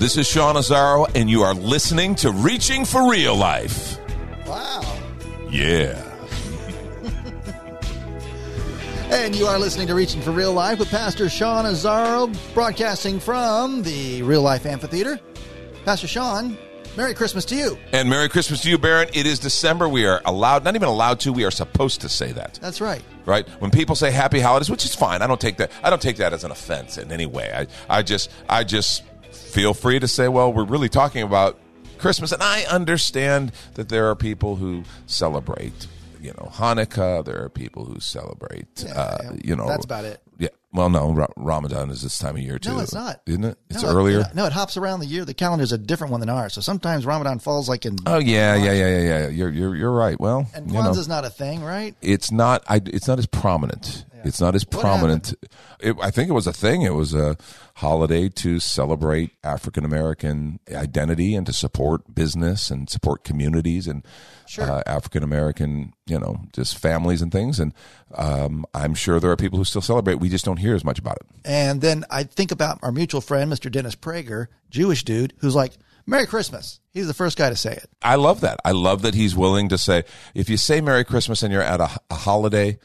This 0.00 0.16
is 0.16 0.26
Sean 0.26 0.54
Azzaro, 0.54 1.14
and 1.14 1.28
you 1.28 1.42
are 1.42 1.52
listening 1.52 2.14
to 2.16 2.32
Reaching 2.32 2.86
for 2.86 3.10
Real 3.10 3.36
Life. 3.36 3.98
Wow. 4.46 4.80
Yeah. 5.50 6.02
And 9.10 9.36
you 9.36 9.44
are 9.44 9.58
listening 9.58 9.88
to 9.88 9.94
Reaching 9.94 10.22
for 10.22 10.30
Real 10.30 10.54
Life 10.54 10.78
with 10.78 10.88
Pastor 10.88 11.28
Sean 11.28 11.66
Azzaro, 11.66 12.34
broadcasting 12.54 13.20
from 13.20 13.82
the 13.82 14.22
Real 14.22 14.40
Life 14.40 14.64
Amphitheater. 14.64 15.20
Pastor 15.84 16.06
Sean, 16.06 16.56
Merry 16.96 17.12
Christmas 17.12 17.44
to 17.46 17.54
you. 17.54 17.78
And 17.92 18.08
Merry 18.08 18.28
Christmas 18.28 18.62
to 18.62 18.70
you, 18.70 18.78
Baron. 18.78 19.08
It 19.12 19.26
is 19.26 19.38
December. 19.38 19.88
We 19.88 20.06
are 20.06 20.22
allowed, 20.24 20.64
not 20.64 20.76
even 20.76 20.88
allowed 20.88 21.20
to, 21.20 21.32
we 21.32 21.44
are 21.44 21.50
supposed 21.50 22.00
to 22.00 22.08
say 22.08 22.32
that. 22.32 22.58
That's 22.62 22.80
right. 22.80 23.02
Right? 23.26 23.46
When 23.60 23.70
people 23.70 23.94
say 23.94 24.10
happy 24.10 24.40
holidays, 24.40 24.70
which 24.70 24.84
is 24.84 24.94
fine. 24.94 25.20
I 25.20 25.26
don't 25.26 25.40
take 25.40 25.58
that 25.58 25.70
I 25.82 25.90
don't 25.90 26.00
take 26.00 26.16
that 26.16 26.32
as 26.32 26.42
an 26.42 26.50
offense 26.50 26.96
in 26.96 27.12
any 27.12 27.26
way. 27.26 27.52
I, 27.88 27.98
I 27.98 28.02
just 28.02 28.30
I 28.48 28.64
just 28.64 29.02
feel 29.32 29.74
free 29.74 29.98
to 29.98 30.08
say, 30.08 30.28
well, 30.28 30.52
we're 30.52 30.64
really 30.64 30.88
talking 30.88 31.22
about 31.22 31.58
Christmas. 31.98 32.32
And 32.32 32.42
I 32.42 32.62
understand 32.64 33.52
that 33.74 33.88
there 33.88 34.08
are 34.10 34.14
people 34.14 34.56
who 34.56 34.84
celebrate, 35.06 35.86
you 36.20 36.30
know, 36.38 36.48
Hanukkah. 36.52 37.24
There 37.24 37.42
are 37.44 37.48
people 37.48 37.84
who 37.84 38.00
celebrate, 38.00 38.66
Yeah, 38.86 38.92
uh, 38.94 39.18
yeah. 39.22 39.32
you 39.44 39.56
know, 39.56 39.66
That's 39.68 39.84
about 39.84 40.04
it. 40.04 40.20
Yeah. 40.38 40.48
Well, 40.72 40.88
no, 40.88 41.12
Ra- 41.12 41.26
Ramadan 41.36 41.90
is 41.90 42.00
this 42.00 42.16
time 42.16 42.36
of 42.36 42.42
year 42.42 42.58
too. 42.58 42.70
No, 42.70 42.78
it's 42.78 42.94
not. 42.94 43.20
Isn't 43.26 43.44
it? 43.44 43.58
It's 43.68 43.82
No, 43.82 43.90
it- 43.90 43.92
earlier. 43.94 44.24
no, 44.34 44.46
it 44.46 44.52
hops 44.52 44.76
around 44.76 45.00
the 45.00 45.06
year. 45.06 45.24
The 45.24 45.34
calendar 45.34 45.64
is 45.64 45.72
a 45.72 45.78
different 45.78 46.12
one 46.12 46.20
than 46.20 46.30
ours. 46.30 46.54
So 46.54 46.60
sometimes 46.60 47.04
Ramadan 47.04 47.40
falls 47.40 47.68
like 47.68 47.84
in. 47.84 47.96
Oh 48.06 48.18
yeah, 48.18 48.54
yeah, 48.54 48.72
yeah, 48.72 48.88
yeah, 48.88 49.00
yeah. 49.00 49.28
You're 49.28 49.50
you're 49.50 49.76
you're 49.76 49.92
right. 49.92 50.18
Well, 50.18 50.46
and 50.54 50.68
you 50.68 50.74
know, 50.80 50.92
not 51.08 51.24
a 51.24 51.30
thing, 51.30 51.62
right? 51.62 51.94
it's 52.00 52.30
not. 52.32 52.62
I. 52.68 52.80
It's 52.86 53.08
not 53.08 53.18
as 53.18 53.26
prominent. 53.26 54.04
It's 54.24 54.40
not 54.40 54.54
as 54.54 54.64
prominent. 54.64 55.34
It, 55.80 55.96
I 56.00 56.10
think 56.10 56.28
it 56.28 56.32
was 56.32 56.46
a 56.46 56.52
thing. 56.52 56.82
It 56.82 56.94
was 56.94 57.14
a 57.14 57.36
holiday 57.76 58.28
to 58.28 58.60
celebrate 58.60 59.30
African 59.42 59.84
American 59.84 60.60
identity 60.72 61.34
and 61.34 61.46
to 61.46 61.52
support 61.52 62.14
business 62.14 62.70
and 62.70 62.88
support 62.90 63.24
communities 63.24 63.86
and 63.86 64.04
Sure. 64.46 64.68
uh, 64.68 64.82
African 64.84 65.22
American, 65.22 65.92
you 66.06 66.18
know, 66.18 66.40
just 66.52 66.76
families 66.76 67.22
and 67.22 67.30
things. 67.30 67.60
And 67.60 67.72
um, 68.16 68.66
I'm 68.74 68.94
sure 68.94 69.20
there 69.20 69.30
are 69.30 69.36
people 69.36 69.58
who 69.58 69.64
still 69.64 69.80
celebrate. 69.80 70.16
We 70.16 70.28
just 70.28 70.44
don't 70.44 70.56
hear 70.56 70.74
as 70.74 70.84
much 70.84 70.98
about 70.98 71.18
it. 71.20 71.26
And 71.44 71.80
then 71.80 72.04
I 72.10 72.24
think 72.24 72.50
about 72.50 72.80
our 72.82 72.90
mutual 72.90 73.20
friend, 73.20 73.50
Mr. 73.52 73.70
Dennis 73.70 73.94
Prager, 73.94 74.48
Jewish 74.68 75.04
dude, 75.04 75.34
who's 75.38 75.54
like, 75.54 75.74
Merry 76.06 76.26
Christmas. 76.26 76.80
He's 76.92 77.06
the 77.06 77.14
first 77.14 77.38
guy 77.38 77.50
to 77.50 77.56
say 77.56 77.72
it. 77.72 77.88
I 78.02 78.16
love 78.16 78.40
that. 78.40 78.58
I 78.64 78.72
love 78.72 79.02
that 79.02 79.14
he's 79.14 79.36
willing 79.36 79.68
to 79.68 79.78
say, 79.78 80.02
if 80.34 80.48
you 80.50 80.56
say 80.56 80.80
Merry 80.80 81.04
Christmas 81.04 81.42
and 81.42 81.52
you're 81.52 81.62
at 81.62 81.80
a, 81.80 81.88
a 82.10 82.14
holiday 82.14 82.78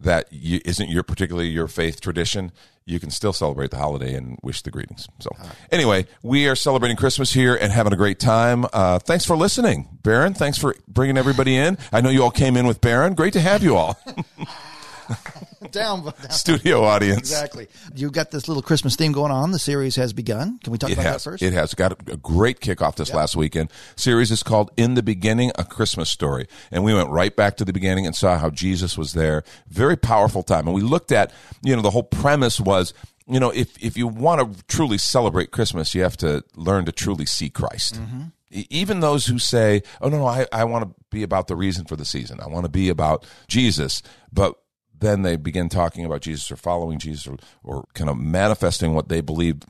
that 0.00 0.32
you, 0.32 0.60
isn't 0.64 0.88
your 0.88 1.02
particularly 1.02 1.48
your 1.48 1.68
faith 1.68 2.00
tradition, 2.00 2.52
you 2.86 2.98
can 2.98 3.10
still 3.10 3.32
celebrate 3.34 3.70
the 3.70 3.76
holiday 3.76 4.14
and 4.14 4.38
wish 4.42 4.62
the 4.62 4.70
greetings. 4.70 5.06
So, 5.20 5.30
anyway, 5.70 6.06
we 6.22 6.48
are 6.48 6.56
celebrating 6.56 6.96
Christmas 6.96 7.32
here 7.32 7.54
and 7.54 7.70
having 7.70 7.92
a 7.92 7.96
great 7.96 8.18
time. 8.18 8.64
Uh, 8.72 8.98
thanks 8.98 9.24
for 9.26 9.36
listening, 9.36 9.98
Baron. 10.02 10.32
Thanks 10.34 10.56
for 10.58 10.74
bringing 10.88 11.18
everybody 11.18 11.56
in. 11.56 11.76
I 11.92 12.00
know 12.00 12.08
you 12.08 12.22
all 12.22 12.30
came 12.30 12.56
in 12.56 12.66
with 12.66 12.80
Baron. 12.80 13.14
Great 13.14 13.34
to 13.34 13.40
have 13.40 13.62
you 13.62 13.76
all, 13.76 13.98
Down. 15.80 16.02
down. 16.04 16.14
studio 16.30 16.84
audience. 16.84 17.18
Exactly. 17.20 17.68
You 17.94 18.10
got 18.10 18.30
this 18.30 18.48
little 18.48 18.62
Christmas 18.62 18.96
theme 18.96 19.12
going 19.12 19.30
on. 19.32 19.50
The 19.52 19.58
series 19.58 19.96
has 19.96 20.12
begun. 20.12 20.58
Can 20.62 20.72
we 20.72 20.78
talk 20.78 20.90
It 20.90 20.94
about 20.94 21.04
has. 21.06 21.24
that 21.24 21.30
first? 21.30 21.42
It 21.42 21.52
has 21.52 21.74
got 21.74 21.92
a, 22.10 22.16
great 22.16 22.60
kickoff 22.60 22.96
this 22.96 23.12
last 23.12 23.36
weekend. 23.36 23.70
Series 23.96 24.30
is 24.30 24.42
called 24.42 24.70
"In 24.76 24.94
the 24.94 25.02
Beginning: 25.02 25.52
A 25.56 25.64
Christmas 25.64 26.10
Story," 26.10 26.46
and 26.70 26.84
we 26.84 26.94
went 26.94 27.10
right 27.10 27.34
back 27.34 27.56
to 27.58 27.64
the 27.64 27.72
beginning 27.72 28.06
and 28.06 28.14
saw 28.16 28.38
how 28.38 28.50
Jesus 28.50 28.96
was 28.98 29.12
there. 29.12 29.42
Very 29.68 29.96
powerful 29.96 30.42
time, 30.42 30.66
and 30.66 30.74
we 30.74 30.82
looked 30.82 31.12
at 31.12 31.32
you 31.62 31.74
know 31.74 31.82
the 31.82 31.90
whole 31.90 32.02
premise 32.02 32.60
was 32.60 32.92
you 33.28 33.38
know 33.40 33.50
if 33.50 33.76
if 33.82 33.96
you 33.96 34.06
want 34.08 34.40
to 34.56 34.64
truly 34.66 34.98
celebrate 34.98 35.50
Christmas, 35.50 35.94
you 35.94 36.02
have 36.02 36.16
to 36.18 36.42
learn 36.56 36.84
to 36.86 36.92
truly 36.92 37.26
see 37.26 37.48
Christ. 37.50 37.94
Mm-hmm. 37.94 38.22
E- 38.52 38.66
Even 38.70 39.00
those 39.00 39.26
who 39.26 39.38
say, 39.38 39.82
"Oh 40.00 40.08
no, 40.08 40.18
no, 40.18 40.26
I, 40.26 40.46
I 40.52 40.64
want 40.64 40.84
to 40.88 40.94
be 41.10 41.22
about 41.22 41.46
the 41.46 41.56
reason 41.56 41.84
for 41.84 41.96
the 41.96 42.04
season. 42.04 42.40
I 42.40 42.48
want 42.48 42.64
to 42.64 42.70
be 42.70 42.88
about 42.88 43.24
Jesus," 43.48 44.02
but 44.32 44.56
then 45.00 45.22
they 45.22 45.36
begin 45.36 45.68
talking 45.68 46.04
about 46.04 46.22
Jesus 46.22 46.50
or 46.50 46.56
following 46.56 46.98
Jesus 46.98 47.26
or, 47.26 47.36
or 47.62 47.84
kind 47.94 48.10
of 48.10 48.18
manifesting 48.18 48.94
what 48.94 49.08
they 49.08 49.20
believe 49.20 49.62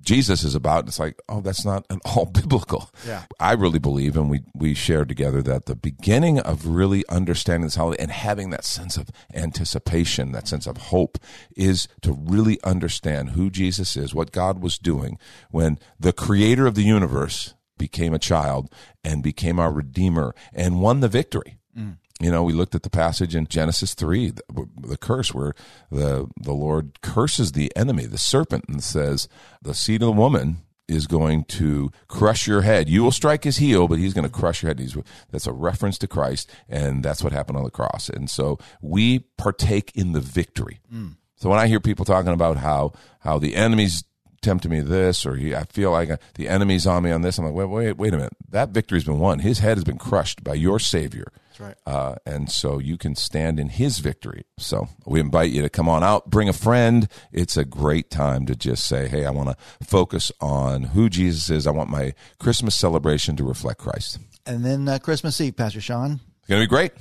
Jesus 0.00 0.44
is 0.44 0.54
about. 0.54 0.80
And 0.80 0.88
it's 0.88 0.98
like, 0.98 1.20
oh, 1.28 1.40
that's 1.40 1.64
not 1.64 1.84
at 1.90 1.98
all 2.04 2.24
biblical. 2.32 2.90
Yeah. 3.06 3.24
I 3.40 3.52
really 3.52 3.78
believe, 3.78 4.16
and 4.16 4.30
we, 4.30 4.40
we 4.54 4.74
shared 4.74 5.08
together 5.08 5.42
that 5.42 5.66
the 5.66 5.74
beginning 5.74 6.38
of 6.38 6.66
really 6.66 7.04
understanding 7.08 7.66
this 7.66 7.74
holiday 7.74 8.02
and 8.02 8.12
having 8.12 8.50
that 8.50 8.64
sense 8.64 8.96
of 8.96 9.10
anticipation, 9.34 10.32
that 10.32 10.48
sense 10.48 10.66
of 10.66 10.76
hope, 10.76 11.18
is 11.56 11.88
to 12.02 12.12
really 12.12 12.58
understand 12.62 13.30
who 13.30 13.50
Jesus 13.50 13.96
is, 13.96 14.14
what 14.14 14.32
God 14.32 14.62
was 14.62 14.78
doing 14.78 15.18
when 15.50 15.78
the 15.98 16.12
creator 16.12 16.66
of 16.66 16.74
the 16.74 16.82
universe 16.82 17.54
became 17.76 18.12
a 18.12 18.18
child 18.18 18.72
and 19.04 19.22
became 19.22 19.58
our 19.58 19.72
redeemer 19.72 20.34
and 20.52 20.80
won 20.80 21.00
the 21.00 21.08
victory. 21.08 21.58
Mm. 21.76 21.98
You 22.20 22.32
know, 22.32 22.42
we 22.42 22.52
looked 22.52 22.74
at 22.74 22.82
the 22.82 22.90
passage 22.90 23.34
in 23.34 23.46
Genesis 23.46 23.94
three, 23.94 24.30
the, 24.30 24.68
the 24.76 24.96
curse 24.96 25.32
where 25.32 25.54
the 25.90 26.28
the 26.36 26.52
Lord 26.52 27.00
curses 27.00 27.52
the 27.52 27.72
enemy, 27.76 28.06
the 28.06 28.18
serpent, 28.18 28.64
and 28.68 28.82
says, 28.82 29.28
"The 29.62 29.74
seed 29.74 30.02
of 30.02 30.06
the 30.06 30.12
woman 30.12 30.58
is 30.88 31.06
going 31.06 31.44
to 31.44 31.92
crush 32.08 32.48
your 32.48 32.62
head. 32.62 32.88
You 32.88 33.04
will 33.04 33.12
strike 33.12 33.44
his 33.44 33.58
heel, 33.58 33.86
but 33.86 33.98
he's 33.98 34.14
going 34.14 34.26
to 34.26 34.32
crush 34.32 34.62
your 34.62 34.70
head." 34.70 34.80
He's, 34.80 34.96
that's 35.30 35.46
a 35.46 35.52
reference 35.52 35.96
to 35.98 36.08
Christ, 36.08 36.50
and 36.68 37.04
that's 37.04 37.22
what 37.22 37.32
happened 37.32 37.58
on 37.58 37.64
the 37.64 37.70
cross. 37.70 38.08
And 38.08 38.28
so 38.28 38.58
we 38.82 39.20
partake 39.36 39.92
in 39.94 40.12
the 40.12 40.20
victory. 40.20 40.80
Mm. 40.92 41.16
So 41.36 41.48
when 41.48 41.60
I 41.60 41.68
hear 41.68 41.78
people 41.78 42.04
talking 42.04 42.32
about 42.32 42.56
how 42.56 42.94
how 43.20 43.38
the 43.38 43.54
enemy's 43.54 44.02
tempting 44.40 44.70
me 44.70 44.80
this, 44.80 45.26
or 45.26 45.36
he, 45.36 45.54
I 45.54 45.64
feel 45.64 45.90
like 45.90 46.10
I, 46.10 46.18
the 46.34 46.48
enemy's 46.48 46.86
on 46.86 47.02
me 47.02 47.10
on 47.10 47.22
this, 47.22 47.38
I'm 47.38 47.44
like, 47.44 47.54
wait, 47.54 47.68
wait, 47.68 47.96
wait 47.96 48.14
a 48.14 48.16
minute. 48.16 48.36
That 48.50 48.70
victory's 48.70 49.04
been 49.04 49.18
won. 49.18 49.40
His 49.40 49.58
head 49.58 49.76
has 49.76 49.84
been 49.84 49.98
crushed 49.98 50.44
by 50.44 50.54
your 50.54 50.78
Savior. 50.78 51.32
That's 51.48 51.60
right. 51.60 51.76
Uh, 51.86 52.16
and 52.24 52.50
so 52.50 52.78
you 52.78 52.96
can 52.96 53.14
stand 53.14 53.58
in 53.58 53.68
his 53.68 53.98
victory. 53.98 54.44
So 54.58 54.88
we 55.06 55.20
invite 55.20 55.50
you 55.50 55.62
to 55.62 55.68
come 55.68 55.88
on 55.88 56.02
out, 56.02 56.30
bring 56.30 56.48
a 56.48 56.52
friend. 56.52 57.08
It's 57.32 57.56
a 57.56 57.64
great 57.64 58.10
time 58.10 58.46
to 58.46 58.54
just 58.54 58.86
say, 58.86 59.08
hey, 59.08 59.26
I 59.26 59.30
want 59.30 59.50
to 59.50 59.84
focus 59.84 60.30
on 60.40 60.84
who 60.84 61.08
Jesus 61.08 61.50
is. 61.50 61.66
I 61.66 61.70
want 61.70 61.90
my 61.90 62.14
Christmas 62.38 62.74
celebration 62.74 63.36
to 63.36 63.44
reflect 63.44 63.80
Christ. 63.80 64.18
And 64.46 64.64
then 64.64 64.88
uh, 64.88 64.98
Christmas 64.98 65.40
Eve, 65.40 65.56
Pastor 65.56 65.80
Sean. 65.80 66.20
It's 66.38 66.48
going 66.48 66.60
to 66.60 66.66
be 66.66 66.70
great. 66.70 66.92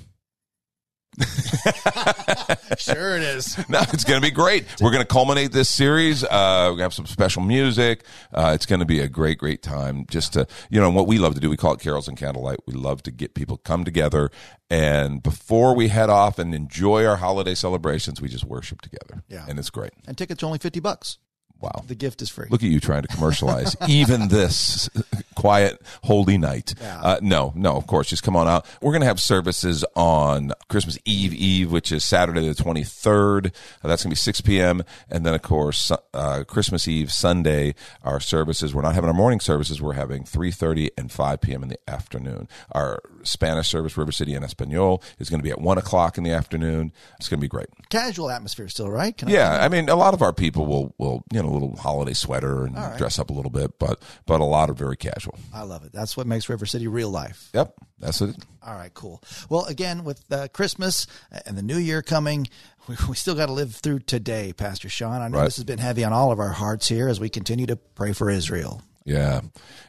Sure 2.77 3.15
it 3.17 3.23
is. 3.23 3.57
No, 3.69 3.79
it's 3.91 4.03
going 4.03 4.21
to 4.21 4.25
be 4.25 4.31
great. 4.31 4.65
We're 4.79 4.91
going 4.91 5.01
to 5.01 5.07
culminate 5.07 5.51
this 5.51 5.73
series. 5.73 6.23
Uh, 6.23 6.73
we 6.75 6.81
have 6.81 6.93
some 6.93 7.05
special 7.05 7.41
music. 7.41 8.03
Uh, 8.31 8.51
it's 8.53 8.65
going 8.65 8.79
to 8.79 8.85
be 8.85 8.99
a 8.99 9.07
great, 9.07 9.37
great 9.39 9.61
time. 9.63 10.05
Just 10.09 10.33
to, 10.33 10.47
you 10.69 10.79
know, 10.79 10.89
what 10.89 11.07
we 11.07 11.17
love 11.17 11.33
to 11.35 11.39
do, 11.39 11.49
we 11.49 11.57
call 11.57 11.73
it 11.73 11.79
carols 11.79 12.07
and 12.07 12.15
candlelight. 12.17 12.59
We 12.67 12.73
love 12.73 13.03
to 13.03 13.11
get 13.11 13.33
people 13.33 13.57
come 13.57 13.83
together, 13.83 14.29
and 14.69 15.21
before 15.23 15.75
we 15.75 15.87
head 15.87 16.09
off 16.09 16.39
and 16.39 16.53
enjoy 16.53 17.05
our 17.05 17.17
holiday 17.17 17.55
celebrations, 17.55 18.21
we 18.21 18.27
just 18.27 18.45
worship 18.45 18.81
together. 18.81 19.23
Yeah. 19.27 19.45
and 19.49 19.57
it's 19.59 19.69
great. 19.69 19.91
And 20.07 20.17
tickets 20.17 20.43
are 20.43 20.45
only 20.45 20.59
50 20.59 20.79
bucks. 20.79 21.17
Wow. 21.59 21.83
The 21.87 21.95
gift 21.95 22.21
is 22.21 22.29
free. 22.29 22.47
Look 22.49 22.63
at 22.63 22.69
you 22.69 22.79
trying 22.79 23.01
to 23.01 23.07
commercialize 23.07 23.75
even 23.87 24.27
this 24.27 24.89
quiet, 25.35 25.81
holy 26.03 26.37
night. 26.37 26.73
Uh, 26.81 27.19
no, 27.21 27.53
no, 27.55 27.75
of 27.75 27.87
course, 27.87 28.09
just 28.09 28.23
come 28.23 28.35
on 28.35 28.47
out. 28.47 28.65
We're 28.81 28.91
going 28.91 29.01
to 29.01 29.07
have 29.07 29.19
services 29.19 29.83
on 29.95 30.51
Christmas 30.69 30.97
Eve 31.05 31.33
Eve, 31.33 31.71
which 31.71 31.91
is 31.91 32.03
Saturday 32.03 32.47
the 32.47 32.53
23rd. 32.53 33.47
Uh, 33.47 33.87
that's 33.87 34.03
going 34.03 34.09
to 34.09 34.15
be 34.15 34.15
6 34.15 34.41
p.m. 34.41 34.83
And 35.09 35.25
then, 35.25 35.33
of 35.33 35.41
course, 35.41 35.91
uh, 36.13 36.43
Christmas 36.47 36.87
Eve 36.87 37.11
Sunday, 37.11 37.75
our 38.03 38.19
services, 38.19 38.73
we're 38.73 38.81
not 38.81 38.95
having 38.95 39.07
our 39.09 39.13
morning 39.15 39.39
services. 39.39 39.81
We're 39.81 39.93
having 39.93 40.23
3.30 40.23 40.89
and 40.97 41.11
5 41.11 41.41
p.m. 41.41 41.63
in 41.63 41.69
the 41.69 41.79
afternoon. 41.89 42.47
Our 42.71 43.01
Spanish 43.27 43.67
service, 43.67 43.97
River 43.97 44.11
City 44.11 44.33
and 44.33 44.43
Espanol, 44.43 45.03
is 45.19 45.29
going 45.29 45.39
to 45.39 45.43
be 45.43 45.51
at 45.51 45.61
one 45.61 45.77
o'clock 45.77 46.17
in 46.17 46.23
the 46.23 46.31
afternoon. 46.31 46.91
It's 47.19 47.29
going 47.29 47.39
to 47.39 47.41
be 47.41 47.47
great. 47.47 47.67
Casual 47.89 48.29
atmosphere 48.31 48.67
still, 48.69 48.89
right? 48.89 49.15
Can 49.15 49.29
Yeah, 49.29 49.59
I 49.63 49.69
mean, 49.69 49.89
a 49.89 49.95
lot 49.95 50.13
of 50.13 50.21
our 50.21 50.33
people 50.33 50.65
will, 50.65 50.95
will 50.97 51.23
you 51.31 51.41
know, 51.41 51.49
a 51.49 51.51
little 51.51 51.75
holiday 51.77 52.13
sweater 52.13 52.65
and 52.65 52.75
dress 52.97 53.19
up 53.19 53.29
a 53.29 53.33
little 53.33 53.51
bit, 53.51 53.77
but 53.79 54.01
but 54.25 54.41
a 54.41 54.45
lot 54.45 54.69
are 54.69 54.73
very 54.73 54.97
casual. 54.97 55.37
I 55.53 55.63
love 55.63 55.83
it. 55.85 55.91
That's 55.93 56.15
what 56.17 56.27
makes 56.27 56.49
River 56.49 56.65
City 56.65 56.87
real 56.87 57.09
life. 57.09 57.49
Yep, 57.53 57.73
that's 57.99 58.21
it. 58.21 58.35
All 58.65 58.73
right, 58.75 58.93
cool. 58.93 59.21
Well, 59.49 59.63
again, 59.65 60.03
with 60.03 60.23
uh, 60.31 60.47
Christmas 60.53 61.07
and 61.45 61.57
the 61.57 61.61
New 61.61 61.77
Year 61.77 62.01
coming, 62.01 62.47
we, 62.87 62.95
we 63.07 63.15
still 63.15 63.35
got 63.35 63.45
to 63.45 63.53
live 63.53 63.73
through 63.73 63.99
today, 63.99 64.51
Pastor 64.51 64.89
Sean. 64.89 65.21
I 65.21 65.27
know 65.29 65.37
Right. 65.37 65.45
this 65.45 65.55
has 65.55 65.63
been 65.63 65.79
heavy 65.79 66.03
on 66.03 66.11
all 66.11 66.31
of 66.33 66.39
our 66.39 66.49
hearts 66.49 66.89
here 66.89 67.07
as 67.07 67.19
we 67.19 67.29
continue 67.29 67.65
to 67.67 67.77
pray 67.77 68.11
for 68.11 68.29
Israel. 68.29 68.81
Yeah. 69.07 69.41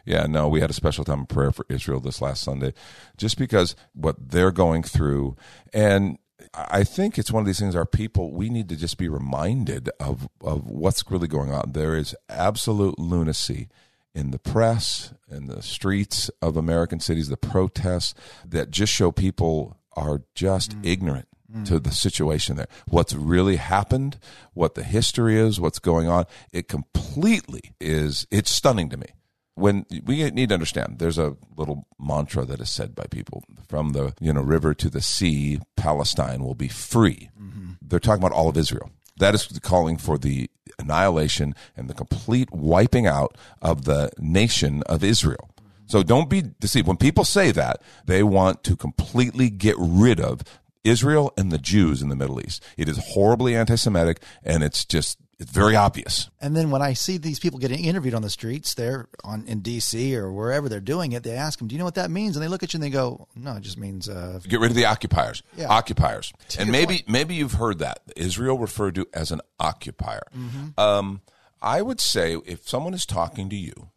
Yeah. 0.07 0.27
No, 0.27 0.49
we 0.49 0.61
had 0.61 0.71
a 0.71 0.75
special 0.75 1.05
time 1.05 1.23
of 1.23 1.29
prayer 1.29 1.51
for 1.51 1.67
Israel 1.69 1.99
this 1.99 2.23
last 2.23 2.43
Sunday 2.43 2.73
just 3.17 3.37
because 3.37 3.75
what 3.93 4.31
they're 4.31 4.53
going 4.53 4.85
through. 4.85 5.37
And 5.75 6.19
I 6.55 6.85
think 6.85 7.19
it's 7.19 7.33
one 7.33 7.43
of 7.43 7.47
these 7.47 7.59
things 7.59 7.75
our 7.75 7.85
people, 7.85 8.33
we 8.33 8.49
need 8.49 8.69
to 8.69 8.77
just 8.77 8.97
be 8.97 9.09
reminded 9.09 9.91
of, 9.99 10.29
of 10.41 10.67
what's 10.67 11.03
really 11.11 11.27
going 11.27 11.53
on. 11.53 11.73
There 11.73 11.97
is 11.97 12.15
absolute 12.29 12.97
lunacy 12.97 13.69
in 14.15 14.31
the 14.31 14.39
press, 14.39 15.13
in 15.29 15.49
the 15.49 15.63
streets 15.63 16.31
of 16.41 16.57
American 16.57 17.01
cities, 17.01 17.29
the 17.29 17.37
protests 17.37 18.15
that 18.47 18.71
just 18.71 18.93
show 18.93 19.11
people 19.11 19.77
are 19.97 20.23
just 20.37 20.79
mm. 20.79 20.87
ignorant 20.87 21.27
Mm. 21.51 21.65
to 21.65 21.79
the 21.79 21.91
situation 21.91 22.57
there. 22.57 22.69
What's 22.89 23.15
really 23.15 23.57
happened, 23.57 24.19
what 24.53 24.75
the 24.75 24.83
history 24.83 25.39
is, 25.39 25.59
what's 25.59 25.79
going 25.79 26.07
on, 26.07 26.27
it 26.53 26.69
completely 26.69 27.73
is, 27.81 28.27
it's 28.31 28.51
stunning 28.51 28.91
to 28.91 28.99
me. 28.99 29.07
When 29.55 29.87
we 30.05 30.31
need 30.31 30.51
to 30.51 30.55
understand, 30.55 30.99
there's 30.99 31.17
a 31.17 31.39
little 31.57 31.87
mantra 31.99 32.45
that 32.45 32.61
is 32.61 32.69
said 32.69 32.95
by 32.95 33.05
people 33.11 33.45
from 33.67 33.93
the 33.93 34.13
you 34.21 34.31
know 34.31 34.43
river 34.43 34.75
to 34.75 34.91
the 34.91 35.01
sea, 35.01 35.59
Palestine 35.75 36.45
will 36.45 36.55
be 36.55 36.69
free. 36.69 37.31
Mm-hmm. 37.41 37.71
They're 37.81 37.99
talking 37.99 38.23
about 38.23 38.37
all 38.37 38.51
of 38.51 38.59
Israel. 38.59 38.91
That 39.17 39.35
is 39.35 39.47
calling 39.63 39.97
for 39.97 40.19
the 40.19 40.51
annihilation 40.79 41.55
and 41.79 41.89
the 41.89 41.95
complete 41.95 42.53
wiping 42.53 43.07
out 43.07 43.39
of 43.63 43.87
the 43.87 44.11
nation 44.19 44.83
of 44.83 45.03
Israel. 45.03 45.49
Mm-hmm. 45.59 45.87
So 45.87 46.03
don't 46.03 46.29
be 46.29 46.43
deceived. 46.61 46.87
When 46.87 46.99
people 46.99 47.25
say 47.25 47.53
that, 47.53 47.81
they 48.05 48.23
want 48.23 48.63
to 48.65 48.77
completely 48.77 49.49
get 49.49 49.77
rid 49.79 50.21
of 50.21 50.43
Israel 50.85 51.33
and 51.37 51.51
the 51.51 51.59
Jews 51.59 52.03
in 52.03 52.09
the 52.09 52.17
Middle 52.17 52.41
East. 52.41 52.65
It 52.77 52.89
is 52.89 52.99
horribly 53.13 53.55
anti 53.57 53.77
Semitic 53.77 54.23
and 54.43 54.63
it's 54.63 54.85
just, 54.85 55.19
it's 55.39 55.51
very 55.53 55.77
obvious. 55.77 56.31
And 56.41 56.57
then 56.57 56.71
when 56.71 56.83
I 56.83 56.95
see 56.95 57.17
these 57.17 57.39
people 57.39 57.61
getting 57.61 57.85
interviewed 57.85 58.15
on 58.15 58.23
the 58.23 58.31
streets 58.31 58.75
there 58.75 59.09
on 59.23 59.45
in 59.47 59.61
D.C. 59.61 60.17
or 60.17 60.33
wherever 60.33 60.69
they're 60.69 60.81
doing 60.81 61.13
it, 61.13 61.23
they 61.23 61.35
ask 61.35 61.61
them, 61.61 61.69
"Do 61.69 61.77
you 61.77 61.79
know 61.79 61.85
what 61.85 61.95
that 61.95 62.11
means?" 62.11 62.35
And 62.35 62.43
they 62.43 62.49
look 62.49 62.65
at 62.65 62.73
you 62.73 62.79
and 62.79 62.83
they 62.83 62.91
go, 62.91 63.29
"No, 63.37 63.55
it 63.55 63.61
just 63.61 63.79
means 63.79 64.09
uh, 64.09 64.41
Get 64.49 64.59
rid 64.59 64.73
of 64.73 64.77
the 64.77 64.87
occupiers. 64.87 65.45
Yeah. 65.57 65.69
Occupiers. 65.69 66.33
To 66.49 66.63
and 66.63 66.73
maybe 66.73 66.87
point. 66.87 67.09
maybe 67.09 67.35
you've 67.37 67.53
heard 67.53 67.79
that. 67.79 68.01
Israel 68.17 68.59
referred 68.59 68.97
to 68.97 69.07
as 69.15 69.31
an 69.31 69.41
occupier. 69.61 70.27
Mm-hmm. 70.37 70.81
Um, 70.81 71.21
I 71.63 71.83
would 71.83 72.01
say 72.01 72.37
if 72.45 72.69
someone 72.69 72.95
is 72.95 73.07
talking 73.07 73.49
to 73.49 73.57
you 73.57 73.91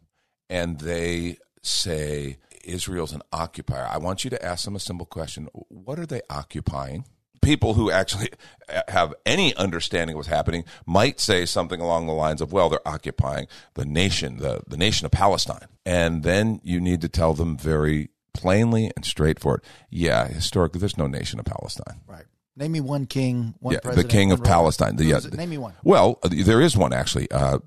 and 0.48 0.78
they 0.78 1.38
say 1.62 2.38
Israel's 2.64 3.12
an 3.12 3.22
occupier, 3.32 3.86
I 3.90 3.98
want 3.98 4.24
you 4.24 4.30
to 4.30 4.44
ask 4.44 4.64
them 4.64 4.76
a 4.76 4.80
simple 4.80 5.06
question. 5.06 5.48
What 5.52 5.98
are 5.98 6.06
they 6.06 6.22
occupying? 6.30 7.04
People 7.40 7.74
who 7.74 7.90
actually 7.90 8.28
have 8.88 9.14
any 9.26 9.54
understanding 9.56 10.14
of 10.14 10.18
what's 10.18 10.28
happening 10.28 10.64
might 10.86 11.20
say 11.20 11.44
something 11.44 11.80
along 11.80 12.06
the 12.06 12.12
lines 12.12 12.40
of, 12.40 12.52
well, 12.52 12.68
they're 12.68 12.86
occupying 12.86 13.46
the 13.74 13.84
nation, 13.84 14.38
the, 14.38 14.62
the 14.66 14.76
nation 14.76 15.06
of 15.06 15.10
Palestine. 15.12 15.66
And 15.84 16.22
then 16.22 16.60
you 16.62 16.80
need 16.80 17.00
to 17.00 17.08
tell 17.08 17.34
them 17.34 17.56
very 17.56 18.10
plainly 18.32 18.90
and 18.96 19.04
straightforward, 19.04 19.62
yeah, 19.90 20.28
historically, 20.28 20.78
there's 20.78 20.96
no 20.96 21.06
nation 21.06 21.38
of 21.38 21.44
Palestine. 21.44 22.00
right." 22.06 22.24
Name 22.54 22.72
me 22.72 22.80
one 22.80 23.06
king, 23.06 23.54
one 23.60 23.74
Yeah, 23.74 23.92
the 23.92 24.04
king 24.04 24.30
of 24.30 24.40
ruler. 24.40 24.50
Palestine. 24.50 24.96
The, 24.96 25.06
yeah. 25.06 25.20
Name 25.32 25.50
me 25.50 25.58
one. 25.58 25.72
Well, 25.84 26.18
uh, 26.22 26.28
there 26.30 26.60
is 26.60 26.76
one 26.76 26.92
actually. 26.92 27.30
Uh, 27.30 27.60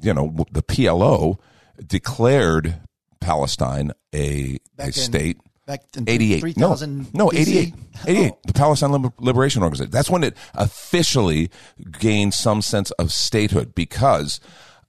you 0.00 0.12
know, 0.12 0.34
the 0.50 0.62
PLO 0.64 1.38
declared 1.86 2.80
Palestine 3.22 3.92
a, 4.14 4.58
Back 4.76 4.88
a 4.88 4.92
state. 4.92 5.38
Back 5.66 5.82
in 5.96 6.08
88. 6.08 6.40
3000 6.40 7.14
No, 7.14 7.24
no, 7.26 7.30
BC? 7.30 7.40
88. 7.40 7.74
88. 8.06 8.32
Oh. 8.32 8.38
The 8.46 8.52
Palestine 8.52 9.12
Liberation 9.18 9.62
Organization. 9.62 9.90
That's 9.90 10.10
when 10.10 10.24
it 10.24 10.36
officially 10.54 11.50
gained 12.00 12.34
some 12.34 12.62
sense 12.62 12.90
of 12.92 13.12
statehood 13.12 13.74
because 13.74 14.40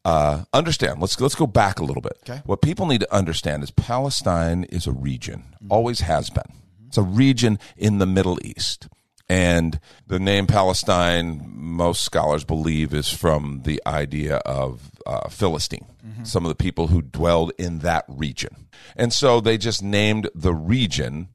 uh, 0.05 0.43
understand, 0.51 0.99
let's 0.99 1.19
let's 1.21 1.35
go 1.35 1.47
back 1.47 1.79
a 1.79 1.83
little 1.83 2.01
bit. 2.01 2.17
Okay. 2.27 2.41
What 2.45 2.61
people 2.61 2.85
need 2.87 2.99
to 3.01 3.13
understand 3.13 3.63
is 3.63 3.71
Palestine 3.71 4.65
is 4.65 4.85
a 4.85 4.91
region, 4.91 5.55
always 5.69 6.01
has 6.01 6.29
been. 6.29 6.51
It's 6.87 6.97
a 6.97 7.03
region 7.03 7.57
in 7.77 7.99
the 7.99 8.05
Middle 8.05 8.37
East. 8.43 8.87
And 9.29 9.79
the 10.05 10.19
name 10.19 10.47
Palestine, 10.47 11.43
most 11.53 12.03
scholars 12.03 12.43
believe, 12.43 12.93
is 12.93 13.11
from 13.11 13.61
the 13.63 13.81
idea 13.87 14.37
of 14.37 14.91
uh, 15.05 15.29
Philistine, 15.29 15.85
some 16.23 16.45
of 16.45 16.49
the 16.49 16.55
people 16.55 16.87
who 16.87 17.01
dwelled 17.01 17.51
in 17.57 17.79
that 17.79 18.05
region. 18.07 18.67
And 18.95 19.13
so 19.13 19.39
they 19.39 19.57
just 19.57 19.81
named 19.81 20.29
the 20.35 20.53
region 20.53 21.29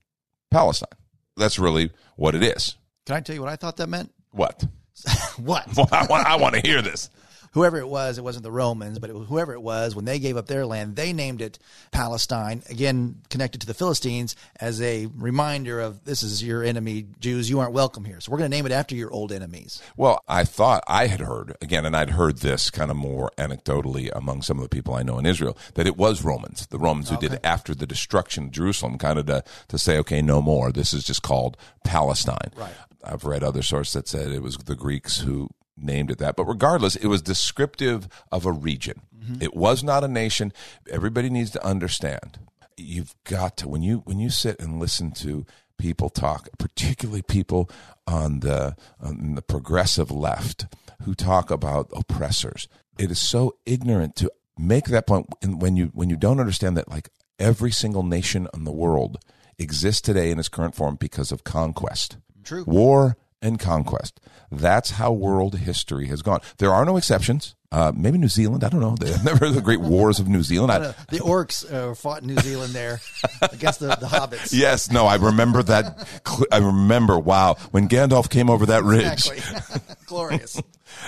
Palestine. 0.51 0.99
That's 1.37 1.59
really 1.59 1.91
what 2.17 2.35
it 2.35 2.43
is. 2.43 2.77
Can 3.07 3.17
I 3.17 3.21
tell 3.21 3.35
you 3.35 3.41
what 3.41 3.51
I 3.51 3.57
thought 3.57 3.77
that 3.79 3.89
meant? 3.89 4.13
What? 4.31 4.65
What? 5.39 5.67
Well, 5.77 5.89
I, 5.93 6.07
I 6.11 6.37
want 6.37 6.57
to 6.57 6.61
hear 6.61 6.83
this. 6.83 7.11
Whoever 7.53 7.79
it 7.79 7.89
was, 7.89 8.19
it 8.19 8.25
wasn't 8.25 8.43
the 8.43 8.51
Romans, 8.51 8.99
but 8.99 9.11
it 9.11 9.17
was 9.17 9.29
whoever 9.29 9.53
it 9.53 9.63
was, 9.63 9.95
when 9.95 10.05
they 10.05 10.19
gave 10.19 10.37
up 10.37 10.47
their 10.47 10.67
land, 10.67 10.97
they 10.97 11.13
named 11.13 11.41
it 11.41 11.59
Palestine, 11.91 12.63
again, 12.69 13.21
connected 13.31 13.61
to 13.61 13.67
the 13.67 13.75
Philistines 13.75 14.37
as 14.61 14.81
a 14.83 15.07
reminder 15.17 15.81
of 15.81 16.05
this 16.05 16.23
is 16.23 16.43
your 16.43 16.63
enemy, 16.63 17.07
Jews. 17.21 17.49
You 17.49 17.61
aren't 17.61 17.73
welcome 17.73 18.05
here. 18.05 18.21
So 18.21 18.33
we're 18.33 18.39
going 18.39 18.51
to 18.51 18.57
name 18.57 18.67
it 18.67 18.73
after 18.73 18.95
your 18.95 19.11
old 19.11 19.33
enemies. 19.33 19.83
Well, 19.97 20.23
I 20.29 20.45
thought 20.45 20.85
I 20.89 21.07
had 21.07 21.21
heard 21.21 21.57
again, 21.61 21.85
and 21.85 21.97
I'd 21.97 22.11
heard 22.11 22.39
this 22.39 22.71
kind 22.71 22.91
of 22.91 22.97
more 22.97 23.31
anecdotally 23.39 24.11
among 24.15 24.43
some 24.43 24.59
of 24.59 24.63
the 24.63 24.69
people 24.69 24.95
I 24.95 25.03
know 25.03 25.19
in 25.19 25.27
Israel 25.27 25.57
that 25.75 25.87
it 25.87 25.97
was 25.97 26.25
Romans, 26.25 26.67
the 26.67 26.79
Romans 26.79 27.11
who 27.11 27.17
did 27.17 27.33
it 27.33 27.41
after 27.45 27.75
the 27.75 27.87
destruction 27.87 28.45
of 28.45 28.51
Jerusalem, 28.51 28.99
kind 28.99 29.19
of 29.19 29.27
to, 29.27 29.45
to 29.69 29.79
say, 29.79 29.99
okay, 29.99 30.23
no 30.23 30.43
more. 30.43 30.73
This 30.73 30.93
is 30.93 31.05
just 31.05 31.23
called 31.23 31.57
Palestine. 31.85 32.53
Right. 32.57 32.73
I've 33.05 33.25
read 33.25 33.45
other 33.45 33.63
sources 33.63 33.93
that 33.95 34.09
said 34.09 34.33
it 34.33 34.43
was 34.43 34.57
the 34.57 34.75
Greeks 34.75 35.21
who 35.21 35.49
named 35.81 36.11
it 36.11 36.19
that. 36.19 36.37
But 36.37 36.47
regardless, 36.47 36.97
it 36.97 37.07
was 37.07 37.23
descriptive 37.23 38.09
of 38.31 38.47
a 38.47 38.53
region. 38.53 39.03
Mm-hmm. 39.17 39.43
It 39.43 39.55
was 39.55 39.83
not 39.83 40.05
a 40.05 40.09
nation. 40.09 40.53
Everybody 40.91 41.31
needs 41.31 41.51
to 41.53 41.65
understand. 41.65 42.39
You've 42.77 43.15
got 43.25 43.57
to 43.59 43.69
when 43.69 43.83
you 43.83 44.03
when 44.05 44.19
you 44.19 44.31
sit 44.31 44.61
and 44.61 44.79
listen 44.79 45.11
to 45.13 45.45
people 45.79 46.11
talk, 46.11 46.49
particularly 46.59 47.23
people 47.23 47.71
on 48.07 48.41
the 48.41 48.77
on 49.01 49.35
the 49.35 49.43
progressive 49.43 50.11
left 50.11 50.67
who 51.03 51.15
talk 51.15 51.51
about 51.51 51.91
oppressors. 51.93 52.69
It 52.99 53.11
is 53.11 53.19
so 53.21 53.57
ignorant 53.67 54.17
to 54.17 54.31
make 54.59 54.87
that 54.87 55.07
point. 55.07 55.29
point 55.41 55.59
when 55.59 55.77
you 55.77 55.87
when 55.95 56.11
you 56.11 56.17
don't 56.17 56.41
understand 56.41 56.77
that 56.77 56.89
like 56.89 57.11
every 57.39 57.71
single 57.71 58.03
nation 58.03 58.49
in 58.55 58.65
the 58.65 58.73
world 58.73 59.19
exists 59.59 60.01
today 60.01 60.31
in 60.31 60.39
its 60.39 60.49
current 60.49 60.75
form 60.75 60.97
because 60.97 61.33
of 61.33 61.45
conquest. 61.45 62.17
True. 62.45 62.65
War 62.65 63.17
and 63.43 63.59
conquest. 63.59 64.21
That's 64.51 64.93
how 64.93 65.13
world 65.13 65.57
history 65.59 66.07
has 66.09 66.23
gone. 66.23 66.41
There 66.59 66.73
are 66.73 66.85
no 66.85 66.97
exceptions. 66.97 67.55
Uh, 67.71 67.93
maybe 67.95 68.17
New 68.17 68.29
Zealand. 68.29 68.65
I 68.65 68.71
don't 68.71 68.81
know. 68.81 68.97
They've 69.01 69.23
never 69.23 69.51
the 69.51 69.61
great 69.61 69.81
wars 69.81 70.19
of 70.19 70.27
New 70.27 70.43
Zealand. 70.43 70.73
I, 70.73 70.77
Uh, 70.77 70.93
the 71.11 71.19
orcs 71.19 71.71
uh, 71.71 71.95
fought 71.95 72.23
in 72.23 72.29
New 72.29 72.39
Zealand 72.41 72.73
there 72.73 72.99
against 73.43 73.81
the, 73.81 73.89
the 73.89 74.07
hobbits. 74.07 74.53
yes, 74.53 74.91
no, 74.91 75.07
I 75.07 75.17
remember 75.17 75.63
that. 75.65 76.09
I 76.51 76.59
remember, 76.59 77.19
wow, 77.19 77.57
when 77.71 77.87
Gandalf 77.89 78.31
came 78.31 78.49
over 78.49 78.65
that 78.67 78.85
ridge. 78.85 79.29
Exactly. 79.31 79.81
Glorious. 80.07 80.61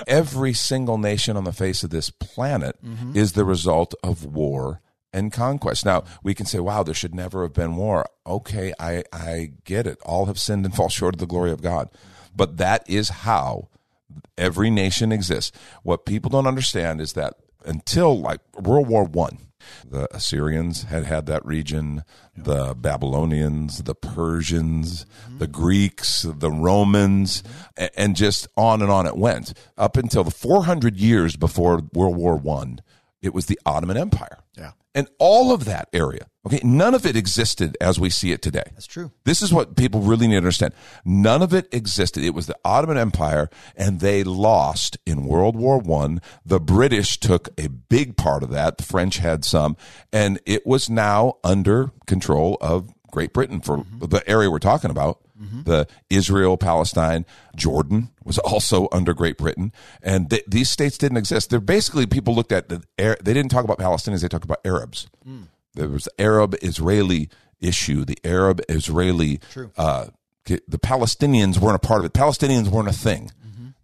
Every 0.07 0.53
single 0.53 0.99
nation 0.99 1.37
on 1.39 1.45
the 1.45 1.53
face 1.53 1.83
of 1.83 1.89
this 1.91 2.11
planet 2.11 2.77
is 3.15 3.33
the 3.33 3.45
result 3.47 3.95
of 4.05 4.27
war 4.27 4.83
and 5.15 5.33
conquest. 5.33 5.87
Now, 5.87 6.05
we 6.23 6.35
can 6.35 6.45
say, 6.47 6.61
wow, 6.61 6.83
there 6.83 6.95
should 6.95 7.15
never 7.15 7.43
have 7.43 7.55
been 7.55 7.77
war. 7.77 8.05
Okay, 8.27 8.75
I, 8.79 9.03
I 9.13 9.53
get 9.65 9.87
it. 9.87 9.99
All 10.05 10.27
have 10.27 10.39
sinned 10.39 10.67
and 10.67 10.75
fall 10.75 10.91
short 10.91 11.15
of 11.15 11.21
the 11.21 11.27
glory 11.27 11.51
of 11.51 11.63
God. 11.63 11.89
But 12.35 12.57
that 12.59 12.89
is 12.89 13.09
how 13.09 13.69
every 14.39 14.71
nation 14.71 15.13
exists. 15.13 15.57
What 15.83 16.07
people 16.07 16.31
don't 16.31 16.47
understand 16.47 17.01
is 17.01 17.13
that 17.15 17.35
until 17.65 18.19
like 18.19 18.41
World 18.59 18.89
War 18.89 19.05
One, 19.05 19.39
the 19.89 20.13
Assyrians 20.15 20.85
had 20.85 21.05
had 21.05 21.27
that 21.27 21.45
region, 21.45 22.05
the 22.37 22.75
Babylonians, 22.75 23.83
the 23.83 23.95
Persians, 23.95 25.07
the 25.39 25.47
Greeks, 25.47 26.23
the 26.23 26.51
Romans, 26.51 27.43
and 27.97 28.17
just 28.17 28.49
on 28.57 28.83
and 28.83 28.91
on 28.91 29.07
it 29.07 29.17
went 29.17 29.53
up 29.77 29.97
until 29.97 30.25
the 30.25 30.31
400 30.31 30.97
years 30.97 31.37
before 31.37 31.83
World 31.93 32.17
War 32.17 32.37
One. 32.37 32.81
It 33.23 33.35
was 33.35 33.47
the 33.47 33.59
Ottoman 33.67 33.97
Empire. 33.97 34.39
Yeah. 34.57 34.73
And 34.95 35.09
all 35.19 35.53
of 35.53 35.67
that 35.67 35.89
area, 35.93 36.27
okay, 36.45 36.61
none 36.65 36.95
of 36.95 37.07
it 37.07 37.15
existed 37.15 37.77
as 37.81 38.01
we 38.01 38.11
see 38.11 38.33
it 38.33 38.43
today. 38.43 38.65
That's 38.73 38.87
true. 38.87 39.13
This 39.25 39.41
is 39.41 39.53
what 39.53 39.77
people 39.77 40.01
really 40.01 40.27
need 40.27 40.35
to 40.35 40.39
understand. 40.39 40.75
None 41.05 41.43
of 41.43 41.55
it 41.55 41.73
existed. 41.73 42.25
It 42.25 42.35
was 42.35 42.47
the 42.49 42.59
Ottoman 42.65 42.97
Empire, 42.97 43.51
and 43.77 44.01
they 44.01 44.25
lost 44.25 44.99
in 45.07 45.27
World 45.27 45.55
War 45.55 45.79
One. 45.79 46.21
The 46.45 46.59
British 46.59 47.21
took 47.21 47.49
a 47.57 47.69
big 47.69 48.17
part 48.17 48.43
of 48.43 48.51
that. 48.51 48.79
The 48.79 48.85
French 48.85 49.19
had 49.19 49.45
some, 49.45 49.77
and 50.13 50.41
it 50.45 50.67
was 50.67 50.91
now 50.91 51.35
under 51.45 51.93
control 52.07 52.59
of 52.61 52.93
Great 53.11 53.33
Britain 53.33 53.61
for 53.61 53.85
the 53.99 54.23
area 54.29 54.51
we're 54.51 54.59
talking 54.59 54.91
about. 54.91 55.21
The 55.65 55.87
Israel, 56.11 56.59
Palestine, 56.59 57.25
Jordan 57.57 58.11
was 58.25 58.39
also 58.39 58.89
under 58.93 59.15
Great 59.15 59.39
Britain, 59.39 59.73
and 60.03 60.29
th- 60.29 60.45
these 60.47 60.69
states 60.69 60.99
didn't 60.99 61.17
exist. 61.17 61.49
They're 61.49 61.61
basically 61.61 62.07
people 62.07 62.35
looked 62.35 62.53
at 62.53 62.69
the. 62.69 62.83
They 62.99 63.33
didn't 63.33 63.49
talk 63.49 63.65
about 63.65 63.79
Palestinians; 63.79 64.21
they 64.21 64.29
talked 64.29 64.45
about 64.45 64.61
Arabs. 64.67 65.09
There 65.75 65.89
was 65.89 66.05
the 66.05 66.21
Arab 66.21 66.57
Israeli 66.63 67.31
issue, 67.59 68.05
the 68.05 68.19
Arab 68.23 68.61
Israeli. 68.69 69.41
Uh, 69.79 70.07
the 70.47 70.79
Palestinians 70.79 71.59
weren't 71.59 71.77
a 71.77 71.79
part 71.87 72.01
of 72.01 72.05
it. 72.05 72.13
Palestinians 72.13 72.69
weren't 72.69 72.89
a 72.89 72.93
thing. 72.93 73.31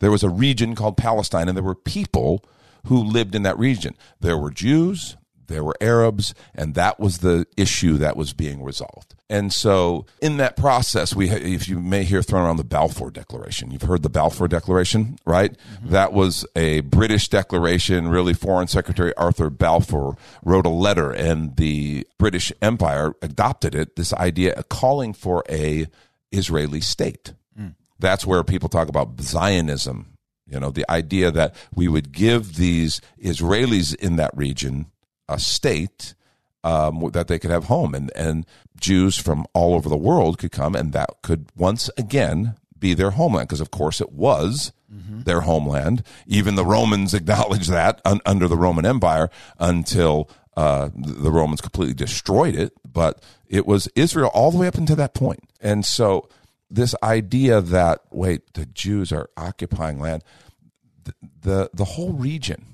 There 0.00 0.10
was 0.10 0.22
a 0.22 0.28
region 0.28 0.74
called 0.74 0.96
Palestine, 0.98 1.48
and 1.48 1.56
there 1.56 1.64
were 1.64 1.74
people 1.74 2.44
who 2.86 3.02
lived 3.02 3.34
in 3.34 3.44
that 3.44 3.58
region. 3.58 3.94
There 4.20 4.36
were 4.36 4.50
Jews, 4.50 5.16
there 5.46 5.64
were 5.64 5.76
Arabs, 5.80 6.34
and 6.54 6.74
that 6.74 6.98
was 7.00 7.18
the 7.18 7.46
issue 7.56 7.98
that 7.98 8.16
was 8.16 8.32
being 8.32 8.62
resolved. 8.62 9.14
And 9.28 9.52
so, 9.52 10.06
in 10.22 10.36
that 10.36 10.56
process, 10.56 11.14
we, 11.14 11.28
if 11.30 11.68
you 11.68 11.80
may 11.80 12.04
hear 12.04 12.22
thrown 12.22 12.44
around 12.44 12.58
the 12.58 12.64
Balfour 12.64 13.10
Declaration, 13.10 13.72
you've 13.72 13.82
heard 13.82 14.02
the 14.02 14.08
Balfour 14.08 14.46
Declaration, 14.46 15.18
right? 15.24 15.52
Mm-hmm. 15.52 15.90
That 15.90 16.12
was 16.12 16.46
a 16.54 16.80
British 16.80 17.28
declaration. 17.28 18.06
Really, 18.08 18.34
Foreign 18.34 18.68
Secretary 18.68 19.12
Arthur 19.16 19.50
Balfour 19.50 20.16
wrote 20.44 20.64
a 20.66 20.70
letter, 20.70 21.10
and 21.10 21.56
the 21.56 22.06
British 22.18 22.52
Empire 22.62 23.14
adopted 23.20 23.74
it. 23.74 23.96
This 23.96 24.12
idea 24.14 24.54
of 24.54 24.68
calling 24.68 25.12
for 25.12 25.42
a 25.50 25.88
Israeli 26.30 26.80
state. 26.80 27.34
Mm. 27.58 27.74
That's 27.98 28.26
where 28.26 28.44
people 28.44 28.68
talk 28.68 28.88
about 28.88 29.20
Zionism. 29.20 30.16
You 30.48 30.60
know, 30.60 30.70
the 30.70 30.88
idea 30.88 31.32
that 31.32 31.56
we 31.74 31.88
would 31.88 32.12
give 32.12 32.54
these 32.54 33.00
Israelis 33.20 33.94
in 33.96 34.14
that 34.16 34.36
region 34.36 34.86
a 35.28 35.38
state 35.38 36.14
um, 36.64 37.10
that 37.12 37.28
they 37.28 37.38
could 37.38 37.50
have 37.50 37.64
home, 37.64 37.94
and 37.94 38.10
and 38.16 38.44
Jews 38.80 39.16
from 39.16 39.46
all 39.54 39.74
over 39.74 39.88
the 39.88 39.96
world 39.96 40.38
could 40.38 40.52
come, 40.52 40.74
and 40.74 40.92
that 40.92 41.10
could 41.22 41.46
once 41.56 41.90
again 41.96 42.54
be 42.78 42.92
their 42.94 43.12
homeland, 43.12 43.48
because 43.48 43.60
of 43.60 43.70
course 43.70 44.00
it 44.00 44.12
was 44.12 44.72
their 45.24 45.42
homeland. 45.42 46.02
Even 46.26 46.54
the 46.54 46.64
Romans 46.64 47.14
acknowledged 47.20 47.70
that 47.70 48.00
un- 48.04 48.20
under 48.26 48.48
the 48.48 48.56
Roman 48.56 48.86
Empire 48.86 49.30
until 49.58 50.28
uh, 50.56 50.88
the 50.94 51.30
Romans 51.30 51.60
completely 51.60 51.94
destroyed 51.94 52.54
it. 52.54 52.72
But 52.90 53.22
it 53.46 53.66
was 53.66 53.88
Israel 53.94 54.30
all 54.34 54.50
the 54.50 54.58
way 54.58 54.66
up 54.66 54.76
until 54.76 54.96
that 54.96 55.14
point, 55.14 55.44
and 55.60 55.84
so 55.84 56.28
this 56.70 56.94
idea 57.02 57.60
that 57.60 58.00
wait, 58.10 58.54
the 58.54 58.66
Jews 58.66 59.12
are 59.12 59.28
occupying 59.36 60.00
land, 60.00 60.24
the 61.04 61.14
the, 61.42 61.70
the 61.74 61.84
whole 61.84 62.12
region, 62.12 62.64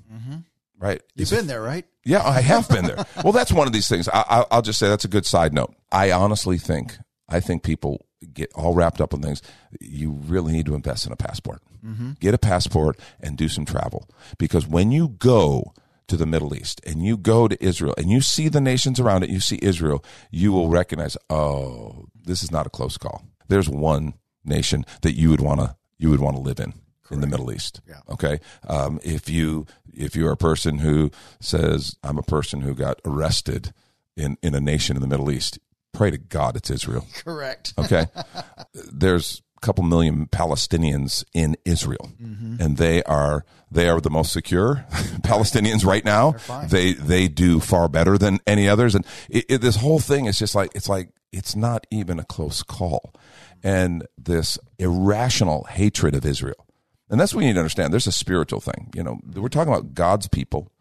right? 0.83 1.01
You've 1.15 1.29
been 1.29 1.47
there, 1.47 1.61
right? 1.61 1.85
yeah, 2.05 2.21
I 2.21 2.41
have 2.41 2.67
been 2.67 2.85
there. 2.85 3.05
well, 3.23 3.31
that's 3.31 3.53
one 3.53 3.67
of 3.67 3.73
these 3.73 3.87
things. 3.87 4.09
I, 4.09 4.23
I, 4.29 4.45
I'll 4.51 4.61
just 4.61 4.77
say 4.77 4.89
that's 4.89 5.05
a 5.05 5.09
good 5.09 5.25
side 5.25 5.53
note. 5.53 5.73
I 5.91 6.11
honestly 6.11 6.57
think, 6.57 6.97
I 7.29 7.39
think 7.39 7.63
people 7.63 8.05
get 8.33 8.51
all 8.53 8.73
wrapped 8.73 8.99
up 8.99 9.13
in 9.13 9.21
things. 9.21 9.41
You 9.79 10.11
really 10.11 10.51
need 10.51 10.65
to 10.65 10.75
invest 10.75 11.07
in 11.07 11.13
a 11.13 11.15
passport. 11.15 11.61
Mm-hmm. 11.85 12.11
Get 12.19 12.33
a 12.33 12.37
passport 12.37 12.99
and 13.21 13.37
do 13.37 13.47
some 13.47 13.65
travel. 13.65 14.09
Because 14.37 14.67
when 14.67 14.91
you 14.91 15.07
go 15.07 15.73
to 16.07 16.17
the 16.17 16.25
Middle 16.25 16.53
East 16.53 16.81
and 16.85 17.01
you 17.01 17.15
go 17.15 17.47
to 17.47 17.63
Israel 17.63 17.95
and 17.97 18.09
you 18.09 18.19
see 18.19 18.49
the 18.49 18.61
nations 18.61 18.99
around 18.99 19.23
it, 19.23 19.29
you 19.29 19.39
see 19.39 19.59
Israel, 19.61 20.03
you 20.31 20.51
will 20.51 20.67
recognize, 20.67 21.15
oh, 21.29 22.07
this 22.21 22.43
is 22.43 22.51
not 22.51 22.67
a 22.67 22.69
close 22.69 22.97
call. 22.97 23.23
There's 23.47 23.69
one 23.69 24.15
nation 24.43 24.85
that 25.01 25.13
you 25.13 25.29
would 25.29 25.41
want 25.41 25.61
to 25.61 25.77
you 25.97 26.09
would 26.09 26.19
want 26.19 26.35
to 26.35 26.41
live 26.41 26.59
in 26.59 26.73
in 27.13 27.21
the 27.21 27.27
Middle 27.27 27.51
East. 27.51 27.81
Yeah. 27.87 27.99
Okay. 28.09 28.39
Um, 28.67 28.99
if 29.03 29.29
you 29.29 29.65
if 29.93 30.15
you're 30.15 30.31
a 30.31 30.37
person 30.37 30.79
who 30.79 31.11
says 31.39 31.95
I'm 32.03 32.17
a 32.17 32.23
person 32.23 32.61
who 32.61 32.73
got 32.73 32.99
arrested 33.05 33.73
in 34.15 34.37
in 34.41 34.55
a 34.55 34.59
nation 34.59 34.95
in 34.95 35.01
the 35.01 35.07
Middle 35.07 35.31
East, 35.31 35.59
pray 35.93 36.11
to 36.11 36.17
God 36.17 36.55
it's 36.57 36.69
Israel. 36.69 37.07
Correct. 37.23 37.73
Okay. 37.77 38.07
There's 38.91 39.41
a 39.57 39.65
couple 39.65 39.83
million 39.83 40.27
Palestinians 40.27 41.23
in 41.33 41.55
Israel, 41.65 42.11
and 42.59 42.77
they 42.77 43.03
are 43.03 43.45
they 43.71 43.87
are 43.89 44.01
the 44.01 44.09
most 44.09 44.31
secure 44.33 44.85
Palestinians 45.23 45.85
right 45.85 46.03
now. 46.03 46.35
They 46.67 46.93
they 46.93 47.27
do 47.27 47.59
far 47.59 47.87
better 47.87 48.17
than 48.17 48.39
any 48.45 48.67
others, 48.67 48.95
and 48.95 49.05
it, 49.29 49.45
it, 49.49 49.57
this 49.61 49.77
whole 49.77 49.99
thing 49.99 50.25
is 50.25 50.37
just 50.37 50.55
like 50.55 50.71
it's 50.75 50.89
like 50.89 51.09
it's 51.31 51.55
not 51.55 51.87
even 51.89 52.19
a 52.19 52.23
close 52.23 52.61
call, 52.63 53.13
and 53.63 54.05
this 54.17 54.59
irrational 54.77 55.63
hatred 55.63 56.13
of 56.15 56.25
Israel, 56.25 56.67
and 57.09 57.19
that's 57.19 57.33
what 57.33 57.39
we 57.39 57.45
need 57.45 57.53
to 57.53 57.59
understand. 57.59 57.91
There's 57.91 58.07
a 58.07 58.11
spiritual 58.11 58.59
thing, 58.59 58.91
you 58.95 59.03
know. 59.03 59.19
We're 59.35 59.49
talking 59.49 59.71
about 59.71 59.93
God's 59.93 60.27
people 60.27 60.71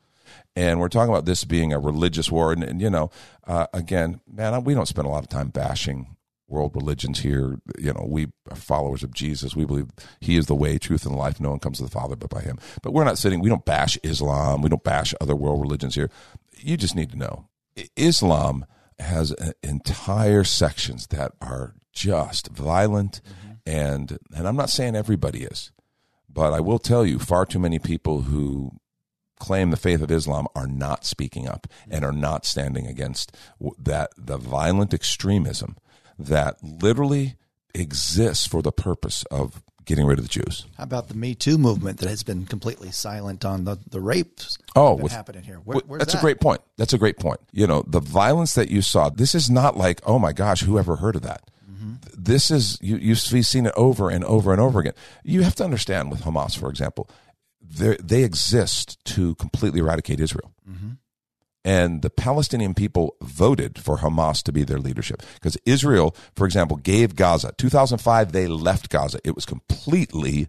and 0.54 0.80
we're 0.80 0.88
talking 0.88 1.12
about 1.12 1.24
this 1.24 1.44
being 1.44 1.72
a 1.72 1.78
religious 1.78 2.30
war. 2.30 2.52
And, 2.52 2.62
and 2.62 2.80
you 2.80 2.90
know, 2.90 3.10
uh, 3.46 3.66
again, 3.72 4.20
man, 4.30 4.64
we 4.64 4.74
don't 4.74 4.88
spend 4.88 5.06
a 5.06 5.10
lot 5.10 5.22
of 5.22 5.28
time 5.28 5.48
bashing 5.48 6.16
world 6.48 6.76
religions 6.76 7.20
here. 7.20 7.58
You 7.78 7.94
know, 7.94 8.06
we 8.06 8.28
are 8.50 8.56
followers 8.56 9.02
of 9.02 9.14
Jesus. 9.14 9.56
We 9.56 9.64
believe 9.64 9.88
He 10.20 10.36
is 10.36 10.46
the 10.46 10.54
way, 10.54 10.78
truth, 10.78 11.06
and 11.06 11.16
life. 11.16 11.40
No 11.40 11.50
one 11.50 11.58
comes 11.58 11.78
to 11.78 11.84
the 11.84 11.90
Father 11.90 12.16
but 12.16 12.30
by 12.30 12.42
Him. 12.42 12.58
But 12.82 12.92
we're 12.92 13.04
not 13.04 13.18
sitting. 13.18 13.40
We 13.40 13.48
don't 13.48 13.64
bash 13.64 13.98
Islam. 14.02 14.62
We 14.62 14.68
don't 14.68 14.84
bash 14.84 15.14
other 15.20 15.34
world 15.34 15.60
religions 15.60 15.94
here. 15.94 16.10
You 16.58 16.76
just 16.76 16.94
need 16.94 17.10
to 17.12 17.18
know, 17.18 17.48
Islam 17.96 18.66
has 18.98 19.32
uh, 19.32 19.52
entire 19.62 20.44
sections 20.44 21.08
that 21.08 21.32
are 21.40 21.74
just 21.92 22.48
violent, 22.48 23.20
and 23.66 24.18
and 24.34 24.46
I'm 24.46 24.56
not 24.56 24.70
saying 24.70 24.94
everybody 24.94 25.42
is, 25.42 25.72
but 26.32 26.52
I 26.52 26.60
will 26.60 26.78
tell 26.78 27.04
you, 27.04 27.18
far 27.18 27.44
too 27.46 27.58
many 27.58 27.78
people 27.78 28.22
who 28.22 28.72
claim 29.40 29.70
the 29.70 29.76
faith 29.76 30.00
of 30.02 30.10
Islam 30.10 30.46
are 30.54 30.66
not 30.68 31.04
speaking 31.04 31.48
up 31.48 31.66
and 31.90 32.04
are 32.04 32.12
not 32.12 32.46
standing 32.46 32.86
against 32.86 33.36
that 33.78 34.10
the 34.16 34.36
violent 34.38 34.94
extremism 34.94 35.76
that 36.18 36.56
literally 36.62 37.34
exists 37.74 38.46
for 38.46 38.62
the 38.62 38.70
purpose 38.72 39.24
of 39.30 39.62
getting 39.84 40.06
rid 40.06 40.16
of 40.18 40.24
the 40.24 40.28
Jews. 40.28 40.66
How 40.76 40.84
about 40.84 41.08
the 41.08 41.14
Me 41.16 41.34
Too 41.34 41.58
movement 41.58 41.98
that 41.98 42.08
has 42.08 42.22
been 42.22 42.46
completely 42.46 42.92
silent 42.92 43.44
on 43.44 43.64
the, 43.64 43.78
the 43.90 44.00
rapes 44.00 44.56
Oh, 44.76 44.94
that 44.96 45.02
with- 45.02 45.12
happening 45.12 45.42
here? 45.42 45.56
Where, 45.56 45.80
that's 45.98 46.12
that? 46.12 46.20
a 46.20 46.22
great 46.22 46.38
point. 46.40 46.60
That's 46.76 46.92
a 46.92 46.98
great 46.98 47.18
point. 47.18 47.40
You 47.50 47.66
know, 47.66 47.82
the 47.86 47.98
violence 47.98 48.54
that 48.54 48.70
you 48.70 48.80
saw, 48.80 49.08
this 49.08 49.34
is 49.34 49.50
not 49.50 49.76
like, 49.76 50.00
oh 50.06 50.20
my 50.20 50.32
gosh, 50.32 50.60
who 50.60 50.78
ever 50.78 50.96
heard 50.96 51.16
of 51.16 51.22
that? 51.22 51.50
Mm-hmm. 52.22 52.32
This 52.32 52.50
is, 52.50 52.78
you, 52.80 52.96
you've 52.96 53.18
seen 53.18 53.66
it 53.66 53.74
over 53.76 54.10
and 54.10 54.24
over 54.24 54.52
and 54.52 54.60
over 54.60 54.80
again. 54.80 54.94
You 55.24 55.42
have 55.42 55.54
to 55.56 55.64
understand 55.64 56.10
with 56.10 56.22
Hamas, 56.22 56.56
for 56.56 56.70
example, 56.70 57.08
they 57.62 58.22
exist 58.22 59.02
to 59.06 59.34
completely 59.36 59.80
eradicate 59.80 60.20
Israel. 60.20 60.52
Mm-hmm. 60.68 60.90
And 61.64 62.02
the 62.02 62.10
Palestinian 62.10 62.74
people 62.74 63.14
voted 63.22 63.78
for 63.78 63.98
Hamas 63.98 64.42
to 64.44 64.52
be 64.52 64.64
their 64.64 64.80
leadership 64.80 65.22
because 65.34 65.56
Israel, 65.64 66.16
for 66.34 66.44
example, 66.44 66.76
gave 66.76 67.14
Gaza. 67.14 67.52
2005, 67.56 68.32
they 68.32 68.48
left 68.48 68.90
Gaza. 68.90 69.20
It 69.24 69.36
was 69.36 69.46
completely, 69.46 70.48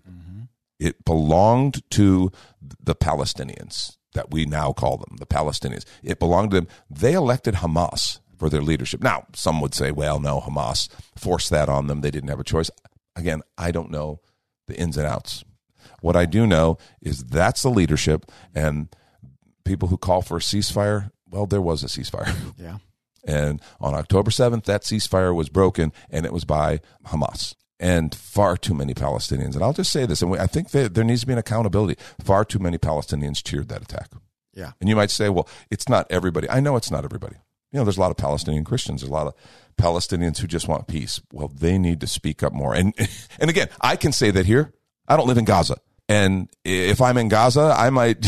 it 0.80 1.06
belonged 1.06 1.88
to 1.92 2.32
the 2.80 2.96
Palestinians 2.96 3.98
that 4.14 4.32
we 4.32 4.46
now 4.46 4.74
call 4.74 4.98
them, 4.98 5.18
the 5.20 5.26
Palestinians. 5.28 5.86
It 6.02 6.20
belonged 6.20 6.52
to 6.52 6.56
them. 6.56 6.68
They 6.90 7.14
elected 7.14 7.56
Hamas 7.56 8.20
for 8.44 8.50
their 8.50 8.62
leadership. 8.62 9.02
Now, 9.02 9.26
some 9.34 9.62
would 9.62 9.74
say, 9.74 9.92
well, 9.92 10.20
no, 10.20 10.42
Hamas 10.42 10.90
forced 11.16 11.50
that 11.52 11.70
on 11.70 11.88
them. 11.88 12.02
They 12.02 12.12
didn't 12.12 12.28
have 12.28 12.42
a 12.42 12.44
choice. 12.44 12.70
Again, 13.16 13.42
I 13.58 13.72
don't 13.72 13.90
know 13.90 14.20
the 14.68 14.78
ins 14.78 14.98
and 14.98 15.08
outs. 15.08 15.46
What 16.02 16.18
I 16.18 16.26
do 16.26 16.46
know 16.46 16.78
is 17.02 17.24
that's 17.24 17.62
the 17.62 17.70
leadership 17.70 18.30
and 18.54 18.94
people 19.64 19.88
who 19.88 19.96
call 19.96 20.22
for 20.22 20.36
a 20.36 20.42
ceasefire, 20.42 21.10
well, 21.30 21.46
there 21.46 21.62
was 21.62 21.84
a 21.84 21.88
ceasefire. 21.88 22.36
Yeah. 22.58 22.80
And 23.26 23.62
on 23.80 23.96
October 23.96 24.30
7th, 24.30 24.66
that 24.66 24.82
ceasefire 24.82 25.34
was 25.34 25.48
broken, 25.48 25.94
and 26.10 26.26
it 26.26 26.34
was 26.34 26.44
by 26.44 26.82
Hamas. 27.06 27.56
And 27.80 28.14
far 28.14 28.58
too 28.58 28.74
many 28.74 28.94
Palestinians, 28.94 29.54
and 29.54 29.64
I'll 29.64 29.72
just 29.72 29.94
say 29.94 30.06
this, 30.06 30.22
and 30.22 30.36
I 30.36 30.48
think 30.48 30.72
that 30.72 30.94
there 30.94 31.06
needs 31.06 31.22
to 31.22 31.28
be 31.28 31.32
an 31.32 31.40
accountability. 31.40 31.96
Far 32.22 32.44
too 32.44 32.60
many 32.60 32.78
Palestinians 32.78 33.42
cheered 33.42 33.70
that 33.70 33.82
attack. 33.82 34.10
Yeah. 34.54 34.74
And 34.82 34.90
you 34.90 34.98
might 34.98 35.12
say, 35.12 35.30
well, 35.30 35.48
it's 35.72 35.88
not 35.88 36.06
everybody. 36.10 36.50
I 36.50 36.60
know 36.60 36.76
it's 36.76 36.92
not 36.92 37.06
everybody. 37.06 37.38
You 37.74 37.80
know, 37.80 37.84
there's 37.84 37.98
a 37.98 38.02
lot 38.02 38.12
of 38.12 38.18
Palestinian 38.18 38.64
Christians. 38.64 39.02
There's 39.02 39.10
a 39.10 39.14
lot 39.14 39.28
of 39.28 39.34
Palestinians 39.78 40.38
who 40.38 40.48
just 40.48 40.68
want 40.68 40.88
peace. 40.88 41.20
Well, 41.34 41.48
they 41.50 41.78
need 41.78 42.00
to 42.02 42.08
speak 42.08 42.44
up 42.44 42.54
more. 42.54 42.74
And 42.74 42.94
and 43.40 43.50
again, 43.50 43.68
I 43.82 43.96
can 43.98 44.12
say 44.14 44.32
that 44.32 44.46
here. 44.46 44.72
I 45.08 45.18
don't 45.18 45.28
live 45.28 45.38
in 45.40 45.46
Gaza. 45.46 45.78
And 46.08 46.48
if 46.64 47.02
I'm 47.02 47.18
in 47.18 47.28
Gaza, 47.30 47.74
I 47.78 47.90
might, 47.90 48.24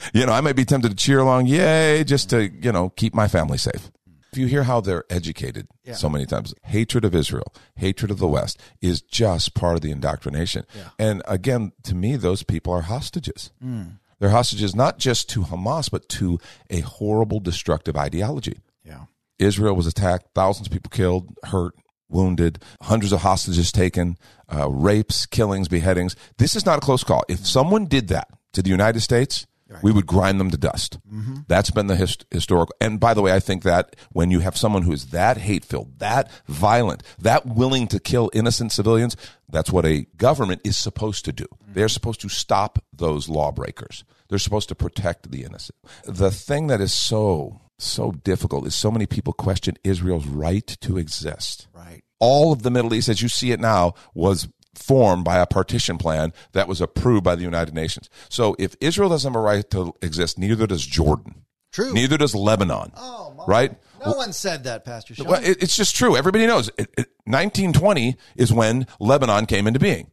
you 0.14 0.26
know, 0.26 0.32
I 0.32 0.40
might 0.40 0.56
be 0.56 0.64
tempted 0.64 0.90
to 0.90 0.94
cheer 0.96 1.18
along, 1.20 1.46
yay, 1.46 2.04
just 2.04 2.30
to, 2.30 2.48
you 2.50 2.70
know, 2.72 2.90
keep 2.90 3.14
my 3.14 3.26
family 3.28 3.56
safe. 3.58 3.90
If 4.32 4.38
you 4.38 4.46
hear 4.46 4.62
how 4.64 4.80
they're 4.80 5.04
educated 5.10 5.66
Yeah. 5.84 5.94
so 5.94 6.08
many 6.08 6.24
times, 6.26 6.54
hatred 6.64 7.04
of 7.04 7.14
Israel, 7.16 7.52
hatred 7.76 8.10
of 8.12 8.18
the 8.18 8.28
West 8.28 8.60
is 8.80 9.00
just 9.00 9.54
part 9.54 9.74
of 9.74 9.80
the 9.80 9.90
indoctrination. 9.90 10.66
And 11.00 11.22
again, 11.26 11.72
to 11.84 11.94
me, 11.96 12.14
those 12.16 12.42
people 12.44 12.72
are 12.72 12.82
hostages. 12.82 13.50
Hmm. 13.60 13.82
They're 14.20 14.30
hostages 14.30 14.74
not 14.74 14.98
just 14.98 15.28
to 15.30 15.42
Hamas, 15.42 15.90
but 15.90 16.08
to 16.10 16.38
a 16.68 16.80
horrible, 16.80 17.40
destructive 17.40 17.96
ideology. 17.96 18.58
Yeah. 18.84 19.04
Israel 19.38 19.74
was 19.74 19.86
attacked, 19.86 20.26
thousands 20.34 20.66
of 20.68 20.72
people 20.72 20.90
killed, 20.90 21.34
hurt, 21.44 21.74
wounded, 22.08 22.62
hundreds 22.82 23.12
of 23.12 23.20
hostages 23.22 23.72
taken, 23.72 24.16
uh, 24.52 24.68
rapes, 24.68 25.26
killings, 25.26 25.68
beheadings. 25.68 26.16
This 26.38 26.56
is 26.56 26.66
not 26.66 26.78
a 26.78 26.80
close 26.80 27.04
call. 27.04 27.24
If 27.28 27.46
someone 27.46 27.86
did 27.86 28.08
that 28.08 28.28
to 28.52 28.62
the 28.62 28.70
United 28.70 29.00
States, 29.00 29.46
We 29.84 29.92
would 29.92 30.04
grind 30.06 30.40
them 30.40 30.50
to 30.50 30.56
dust. 30.56 30.98
That's 31.46 31.70
been 31.70 31.86
the 31.86 31.94
hist- 31.94 32.24
historical. 32.32 32.74
And 32.80 32.98
by 32.98 33.14
the 33.14 33.22
way, 33.22 33.32
I 33.32 33.38
think 33.38 33.62
that 33.62 33.94
when 34.10 34.32
you 34.32 34.40
have 34.40 34.56
someone 34.56 34.82
who 34.82 34.90
is 34.90 35.06
that 35.10 35.36
hate 35.36 35.64
filled, 35.64 36.00
that 36.00 36.28
violent, 36.48 37.04
that 37.20 37.46
willing 37.46 37.86
to 37.86 38.00
kill 38.00 38.30
innocent 38.32 38.72
civilians, 38.72 39.16
that's 39.48 39.70
what 39.70 39.86
a 39.86 40.06
government 40.16 40.60
is 40.64 40.76
supposed 40.76 41.24
to 41.26 41.32
do. 41.32 41.46
They're 41.72 41.88
supposed 41.88 42.20
to 42.22 42.28
stop 42.28 42.80
those 42.92 43.28
lawbreakers. 43.28 44.02
They're 44.28 44.40
supposed 44.40 44.68
to 44.70 44.74
protect 44.74 45.30
the 45.30 45.44
innocent. 45.44 45.78
The 46.04 46.32
thing 46.32 46.66
that 46.66 46.80
is 46.80 46.92
so 46.92 47.60
so 47.84 48.12
difficult 48.12 48.66
is 48.66 48.74
so 48.74 48.90
many 48.90 49.06
people 49.06 49.32
question 49.32 49.76
Israel's 49.84 50.26
right 50.26 50.66
to 50.66 50.98
exist. 50.98 51.68
Right. 51.72 52.02
All 52.18 52.52
of 52.52 52.62
the 52.62 52.70
Middle 52.70 52.94
East, 52.94 53.08
as 53.08 53.22
you 53.22 53.28
see 53.28 53.52
it 53.52 53.60
now, 53.60 53.94
was 54.14 54.48
formed 54.74 55.24
by 55.24 55.38
a 55.38 55.46
partition 55.46 55.98
plan 55.98 56.32
that 56.52 56.68
was 56.68 56.80
approved 56.80 57.24
by 57.24 57.34
the 57.34 57.42
United 57.42 57.74
Nations. 57.74 58.08
So 58.28 58.54
if 58.58 58.76
Israel 58.80 59.08
doesn't 59.08 59.32
have 59.32 59.40
a 59.40 59.42
right 59.42 59.68
to 59.70 59.94
exist, 60.02 60.38
neither 60.38 60.66
does 60.66 60.84
Jordan. 60.84 61.44
True. 61.72 61.92
Neither 61.92 62.18
does 62.18 62.34
Lebanon. 62.34 62.92
Oh, 62.96 63.32
my. 63.36 63.44
right? 63.46 63.78
No 64.04 64.12
one 64.12 64.32
said 64.32 64.64
that, 64.64 64.84
Pastor 64.84 65.14
Sean. 65.14 65.26
Well, 65.26 65.44
it, 65.44 65.62
it's 65.62 65.76
just 65.76 65.94
true. 65.94 66.16
Everybody 66.16 66.46
knows. 66.46 66.68
It, 66.78 66.88
it, 66.96 67.08
1920 67.24 68.16
is 68.36 68.52
when 68.52 68.86
Lebanon 68.98 69.46
came 69.46 69.66
into 69.66 69.78
being. 69.78 70.10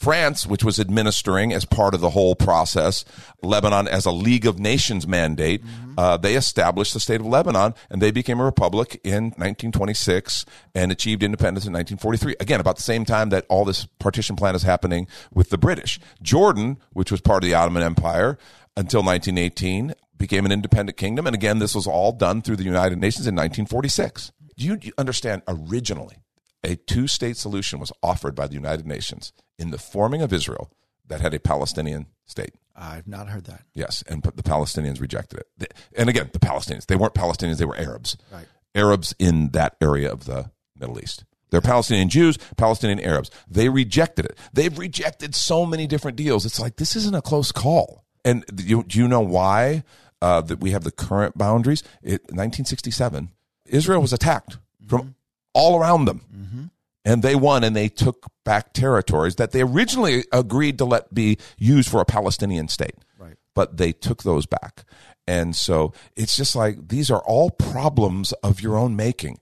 France, 0.00 0.46
which 0.46 0.64
was 0.64 0.80
administering 0.80 1.52
as 1.52 1.66
part 1.66 1.92
of 1.92 2.00
the 2.00 2.10
whole 2.10 2.34
process, 2.34 3.04
Lebanon 3.42 3.86
as 3.86 4.06
a 4.06 4.10
League 4.10 4.46
of 4.46 4.58
Nations 4.58 5.06
mandate, 5.06 5.62
uh, 5.98 6.16
they 6.16 6.36
established 6.36 6.94
the 6.94 7.00
state 7.00 7.20
of 7.20 7.26
Lebanon 7.26 7.74
and 7.90 8.00
they 8.00 8.10
became 8.10 8.40
a 8.40 8.44
republic 8.44 8.98
in 9.04 9.24
1926 9.24 10.46
and 10.74 10.90
achieved 10.90 11.22
independence 11.22 11.66
in 11.66 11.74
1943. 11.74 12.36
Again, 12.40 12.60
about 12.60 12.76
the 12.76 12.82
same 12.82 13.04
time 13.04 13.28
that 13.28 13.44
all 13.50 13.66
this 13.66 13.84
partition 13.98 14.36
plan 14.36 14.54
is 14.54 14.62
happening 14.62 15.06
with 15.34 15.50
the 15.50 15.58
British. 15.58 16.00
Jordan, 16.22 16.78
which 16.94 17.10
was 17.10 17.20
part 17.20 17.44
of 17.44 17.50
the 17.50 17.54
Ottoman 17.54 17.82
Empire 17.82 18.38
until 18.78 19.02
1918, 19.02 19.92
became 20.16 20.46
an 20.46 20.52
independent 20.52 20.96
kingdom. 20.96 21.26
And 21.26 21.34
again, 21.34 21.58
this 21.58 21.74
was 21.74 21.86
all 21.86 22.12
done 22.12 22.40
through 22.40 22.56
the 22.56 22.64
United 22.64 22.96
Nations 22.96 23.26
in 23.26 23.34
1946. 23.34 24.32
Do 24.56 24.64
you 24.64 24.92
understand 24.96 25.42
originally? 25.46 26.16
A 26.62 26.76
two 26.76 27.06
state 27.06 27.36
solution 27.36 27.78
was 27.78 27.92
offered 28.02 28.34
by 28.34 28.46
the 28.46 28.54
United 28.54 28.86
Nations 28.86 29.32
in 29.58 29.70
the 29.70 29.78
forming 29.78 30.22
of 30.22 30.32
Israel 30.32 30.70
that 31.06 31.20
had 31.20 31.34
a 31.34 31.40
Palestinian 31.40 32.06
state. 32.26 32.54
I've 32.76 33.08
not 33.08 33.28
heard 33.28 33.44
that. 33.44 33.62
Yes, 33.74 34.02
and 34.08 34.22
the 34.22 34.42
Palestinians 34.42 35.00
rejected 35.00 35.42
it. 35.58 35.74
And 35.96 36.08
again, 36.08 36.30
the 36.32 36.38
Palestinians, 36.38 36.86
they 36.86 36.96
weren't 36.96 37.14
Palestinians, 37.14 37.58
they 37.58 37.64
were 37.64 37.76
Arabs. 37.76 38.16
Right. 38.32 38.46
Arabs 38.74 39.14
in 39.18 39.50
that 39.50 39.76
area 39.80 40.10
of 40.10 40.24
the 40.24 40.50
Middle 40.78 40.98
East. 41.00 41.24
They're 41.50 41.60
Palestinian 41.60 42.08
Jews, 42.08 42.38
Palestinian 42.56 43.00
Arabs. 43.00 43.30
They 43.48 43.68
rejected 43.68 44.24
it. 44.24 44.38
They've 44.52 44.76
rejected 44.78 45.34
so 45.34 45.66
many 45.66 45.86
different 45.86 46.16
deals. 46.16 46.46
It's 46.46 46.60
like 46.60 46.76
this 46.76 46.94
isn't 46.96 47.14
a 47.14 47.22
close 47.22 47.52
call. 47.52 48.04
And 48.24 48.44
do 48.54 48.62
you, 48.62 48.84
do 48.84 48.98
you 48.98 49.08
know 49.08 49.20
why 49.20 49.82
uh, 50.22 50.42
that 50.42 50.60
we 50.60 50.70
have 50.70 50.84
the 50.84 50.92
current 50.92 51.36
boundaries? 51.36 51.82
It, 52.02 52.22
1967, 52.30 53.30
Israel 53.66 54.00
was 54.00 54.12
attacked 54.12 54.58
from 54.86 55.16
all 55.54 55.78
around 55.78 56.04
them 56.04 56.22
mm-hmm. 56.34 56.64
and 57.04 57.22
they 57.22 57.34
won 57.34 57.64
and 57.64 57.74
they 57.74 57.88
took 57.88 58.26
back 58.44 58.72
territories 58.72 59.36
that 59.36 59.52
they 59.52 59.62
originally 59.62 60.24
agreed 60.32 60.78
to 60.78 60.84
let 60.84 61.12
be 61.12 61.38
used 61.58 61.88
for 61.88 62.00
a 62.00 62.04
Palestinian 62.04 62.68
state. 62.68 62.96
Right. 63.18 63.36
But 63.54 63.76
they 63.76 63.92
took 63.92 64.22
those 64.22 64.46
back. 64.46 64.84
And 65.26 65.54
so 65.54 65.92
it's 66.16 66.36
just 66.36 66.56
like 66.56 66.88
these 66.88 67.10
are 67.10 67.22
all 67.22 67.50
problems 67.50 68.32
of 68.42 68.60
your 68.60 68.76
own 68.76 68.96
making. 68.96 69.38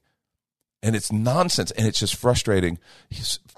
And 0.82 0.94
it's 0.94 1.10
nonsense 1.10 1.70
and 1.72 1.86
it's 1.86 1.98
just 1.98 2.14
frustrating 2.14 2.78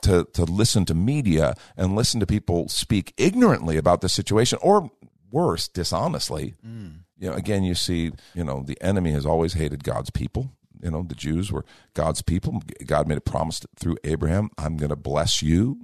to 0.03 0.27
to 0.33 0.45
listen 0.45 0.85
to 0.87 0.95
media 0.95 1.55
and 1.77 1.95
listen 1.95 2.21
to 2.21 2.27
people 2.27 2.69
speak 2.69 3.13
ignorantly 3.19 3.77
about 3.77 4.01
the 4.01 4.09
situation 4.09 4.59
or 4.63 4.91
worse, 5.31 5.69
dishonestly. 5.69 6.55
Mm. 6.67 7.01
You 7.19 7.31
know, 7.31 7.37
again, 7.37 7.63
you 7.63 7.75
see, 7.75 8.13
you 8.35 8.43
know, 8.43 8.63
the 8.63 8.81
enemy 8.81 9.11
has 9.13 9.27
always 9.27 9.53
hated 9.53 9.85
God's 9.85 10.11
people 10.11 10.53
you 10.83 10.91
know 10.91 11.03
the 11.03 11.15
jews 11.15 11.51
were 11.51 11.65
god's 11.95 12.23
people. 12.23 12.63
God 12.87 13.09
made 13.09 13.19
a 13.19 13.23
promise 13.23 13.61
through 13.79 13.97
abraham 14.05 14.51
i'm 14.59 14.77
going 14.77 14.91
to 14.91 14.97
bless 14.97 15.43
you 15.43 15.81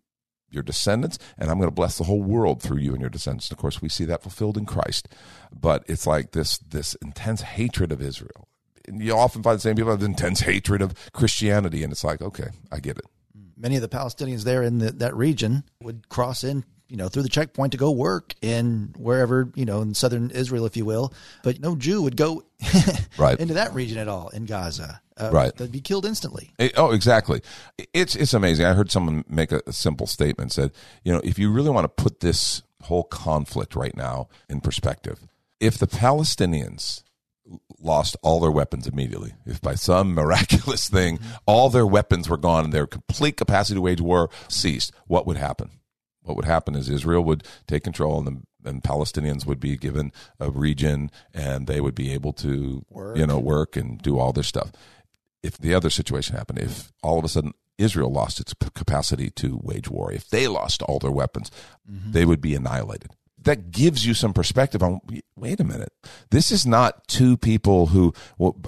your 0.50 0.62
descendants 0.62 1.19
and 1.38 1.50
i'm 1.50 1.59
going 1.59 1.69
to 1.69 1.75
bless 1.75 1.99
the 1.99 2.05
whole 2.05 2.23
world 2.23 2.62
through 2.62 2.79
you 2.79 2.93
and 2.93 3.00
your 3.00 3.11
descendants. 3.11 3.49
And 3.49 3.57
of 3.57 3.61
course 3.61 3.83
we 3.83 3.88
see 3.88 4.05
that 4.05 4.23
fulfilled 4.23 4.57
in 4.57 4.67
christ. 4.67 5.09
But 5.53 5.85
it's 5.87 6.07
like 6.07 6.33
this 6.33 6.59
this 6.59 6.95
intense 7.03 7.43
hatred 7.43 7.93
of 7.93 8.00
israel. 8.00 8.49
And 8.88 9.03
you 9.03 9.17
often 9.17 9.43
find 9.43 9.57
the 9.57 9.61
same 9.61 9.76
people 9.76 9.91
have 9.91 10.03
intense 10.03 10.41
hatred 10.41 10.83
of 10.83 10.95
christianity 11.12 11.83
and 11.83 11.93
it's 11.93 12.05
like 12.05 12.23
okay 12.23 12.49
i 12.73 12.79
get 12.79 12.99
it. 12.99 13.05
Many 13.59 13.76
of 13.76 13.83
the 13.83 13.88
Palestinians 13.88 14.45
there 14.45 14.62
in 14.62 14.79
the, 14.79 14.93
that 14.93 15.17
region 15.17 15.65
would 15.83 16.11
cross 16.11 16.45
in, 16.45 16.67
you 16.88 16.97
know, 16.97 17.09
through 17.09 17.23
the 17.23 17.28
checkpoint 17.28 17.73
to 17.73 17.78
go 17.78 17.90
work 17.90 18.35
in 18.43 18.95
wherever, 18.97 19.51
you 19.55 19.64
know, 19.64 19.81
in 19.83 19.92
southern 19.94 20.31
Israel, 20.31 20.66
if 20.66 20.77
you 20.77 20.85
will. 20.85 21.12
But 21.42 21.61
no 21.61 21.75
Jew 21.77 22.03
would 22.03 22.16
go 22.16 22.44
Right. 23.18 23.38
into 23.40 23.55
that 23.55 23.75
region 23.75 23.99
at 23.99 24.09
all 24.09 24.29
in 24.29 24.44
Gaza. 24.46 25.01
Uh, 25.16 25.31
Right. 25.33 25.55
They'd 25.57 25.72
be 25.72 25.81
killed 25.81 26.05
instantly. 26.07 26.53
It- 26.59 26.75
oh, 26.77 26.92
exactly. 26.92 27.40
It's 27.92 28.14
it's 28.14 28.35
amazing. 28.35 28.66
I 28.66 28.75
heard 28.75 28.90
someone 28.92 29.25
make 29.29 29.51
a, 29.53 29.62
a 29.66 29.72
simple 29.72 30.07
statement. 30.07 30.53
Said, 30.53 30.72
you 31.05 31.12
know, 31.12 31.20
if 31.25 31.38
you 31.38 31.51
really 31.51 31.70
want 31.70 31.85
to 31.85 32.03
put 32.03 32.20
this 32.20 32.62
whole 32.83 33.05
conflict 33.05 33.75
right 33.75 33.96
now 33.96 34.29
in 34.49 34.61
perspective, 34.61 35.27
if 35.59 35.79
the 35.79 35.87
Palestinians 35.87 37.03
lost 37.81 38.16
all 38.22 38.40
their 38.40 38.51
weapons 38.51 38.87
immediately, 38.87 39.33
if 39.46 39.61
by 39.61 39.75
some 39.75 40.12
miraculous 40.20 40.88
thing 40.88 41.18
all 41.46 41.70
their 41.70 41.87
weapons 41.87 42.29
were 42.29 42.37
gone 42.37 42.64
and 42.64 42.72
their 42.72 42.87
complete 42.87 43.37
capacity 43.37 43.77
to 43.77 43.81
wage 43.81 44.01
war 44.01 44.29
ceased, 44.49 44.92
what 45.07 45.27
would 45.27 45.37
happen? 45.37 45.70
What 46.27 46.37
would 46.37 46.45
happen 46.45 46.75
is 46.75 46.89
Israel 46.89 47.25
would 47.25 47.45
take 47.67 47.85
control 47.85 48.19
and 48.19 48.27
the 48.27 48.43
and 48.69 48.83
Palestinians 48.83 49.47
would 49.47 49.61
be 49.61 49.77
given 49.77 50.11
a 50.41 50.51
region 50.51 51.09
and 51.33 51.69
they 51.69 51.81
would 51.81 51.95
be 51.95 52.12
able 52.12 52.33
to 52.33 52.85
Work. 52.91 53.17
you 53.17 53.25
know 53.25 53.39
work 53.39 53.77
and 53.77 54.03
do 54.03 54.19
all 54.19 54.33
their 54.33 54.43
stuff 54.43 54.73
if 55.47 55.57
the 55.57 55.75
other 55.75 55.91
situation 55.91 56.37
happened, 56.37 56.59
if 56.59 56.93
all 57.03 57.19
of 57.19 57.25
a 57.25 57.29
sudden 57.29 57.53
Israel 57.79 58.11
lost 58.11 58.41
its 58.41 58.55
capacity 58.75 59.31
to 59.31 59.61
wage 59.62 59.89
war, 59.89 60.12
if 60.12 60.29
they 60.29 60.49
lost 60.49 60.83
all 60.83 60.99
their 60.99 61.11
weapons, 61.11 61.51
mm-hmm. 61.91 62.12
they 62.12 62.25
would 62.25 62.41
be 62.41 62.55
annihilated. 62.55 63.12
That 63.39 63.71
gives 63.71 64.05
you 64.05 64.12
some 64.12 64.33
perspective 64.33 64.83
on 64.83 65.01
wait 65.37 65.61
a 65.61 65.65
minute. 65.65 65.93
This 66.31 66.51
is 66.51 66.67
not 66.67 67.07
two 67.07 67.37
people 67.37 67.87
who 67.87 68.12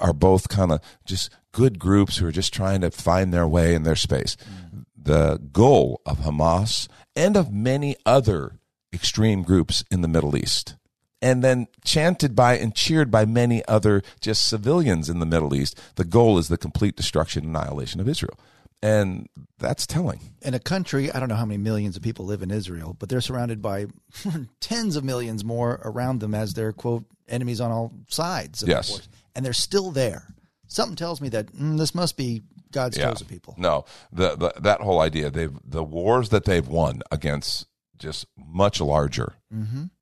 are 0.01 0.13
both 0.13 0.49
kind 0.49 0.71
of 0.71 0.81
just 1.05 1.31
good 1.51 1.81
groups 1.81 2.19
who 2.19 2.27
are 2.27 2.33
just 2.33 2.55
trying 2.55 2.83
to 2.83 2.93
find 2.93 3.35
their 3.35 3.49
way 3.49 3.75
in 3.75 3.83
their 3.83 3.97
space. 3.97 4.37
Mm. 4.37 4.85
The 4.97 5.41
goal 5.53 6.01
of 6.07 6.19
Hamas 6.19 6.87
and 7.19 7.37
of 7.37 7.53
many 7.53 7.97
other 8.07 8.61
extreme 8.93 9.43
groups 9.43 9.85
in 9.91 10.01
the 10.01 10.09
Middle 10.09 10.37
East 10.37 10.77
and 11.21 11.43
then 11.43 11.67
chanted 11.85 12.37
by 12.37 12.57
and 12.57 12.75
cheered 12.75 13.11
by 13.11 13.25
many 13.25 13.67
other 13.67 14.03
just 14.21 14.49
civilians 14.49 15.11
in 15.11 15.19
the 15.19 15.27
Middle 15.27 15.55
East. 15.55 15.79
The 15.97 16.05
goal 16.05 16.39
is 16.39 16.47
the 16.49 16.57
complete 16.57 16.95
destruction 16.95 17.45
and 17.45 17.57
annihilation 17.57 18.01
of 18.01 18.09
Israel. 18.09 18.39
And 18.81 19.29
that's 19.59 19.85
telling. 19.85 20.21
In 20.43 20.55
a 20.55 20.61
country, 20.61 21.11
I 21.11 21.19
don't 21.19 21.29
know 21.29 21.35
how 21.35 21.45
many 21.45 21.59
millions 21.59 21.97
of 21.97 22.03
people 22.03 22.25
live 22.25 22.43
in 22.43 22.53
Israel, 22.53 22.95
but 22.97 23.09
they're 23.09 23.21
surrounded 23.21 23.61
by 23.61 23.87
tens 24.61 24.95
of 24.95 25.03
millions 25.03 25.45
more 25.45 25.81
around 25.85 26.21
them 26.21 26.35
as 26.35 26.55
their 26.55 26.73
quote 26.73 27.05
enemies 27.29 27.61
on 27.61 27.73
all 27.73 27.93
sides. 28.07 28.63
Of 28.63 28.69
Yes. 28.69 29.09
And 29.35 29.45
they're 29.45 29.53
still 29.53 29.91
there. 29.91 30.29
Something 30.69 30.95
tells 30.95 31.21
me 31.21 31.29
that 31.31 31.53
mm, 31.53 31.79
this 31.79 31.95
must 31.95 32.17
be 32.17 32.43
God's 32.73 32.97
chosen 32.97 33.27
people. 33.27 33.55
No, 33.59 33.85
the, 34.13 34.37
the 34.37 34.53
that 34.61 34.81
whole 34.81 35.01
idea 35.01 35.31
they've 35.31 35.57
the 35.65 35.85
wars 35.85 36.29
that 36.31 36.45
they've 36.45 36.67
won 36.67 37.03
against 37.11 37.67
just 37.99 38.27
much 38.37 38.81
larger 38.81 39.35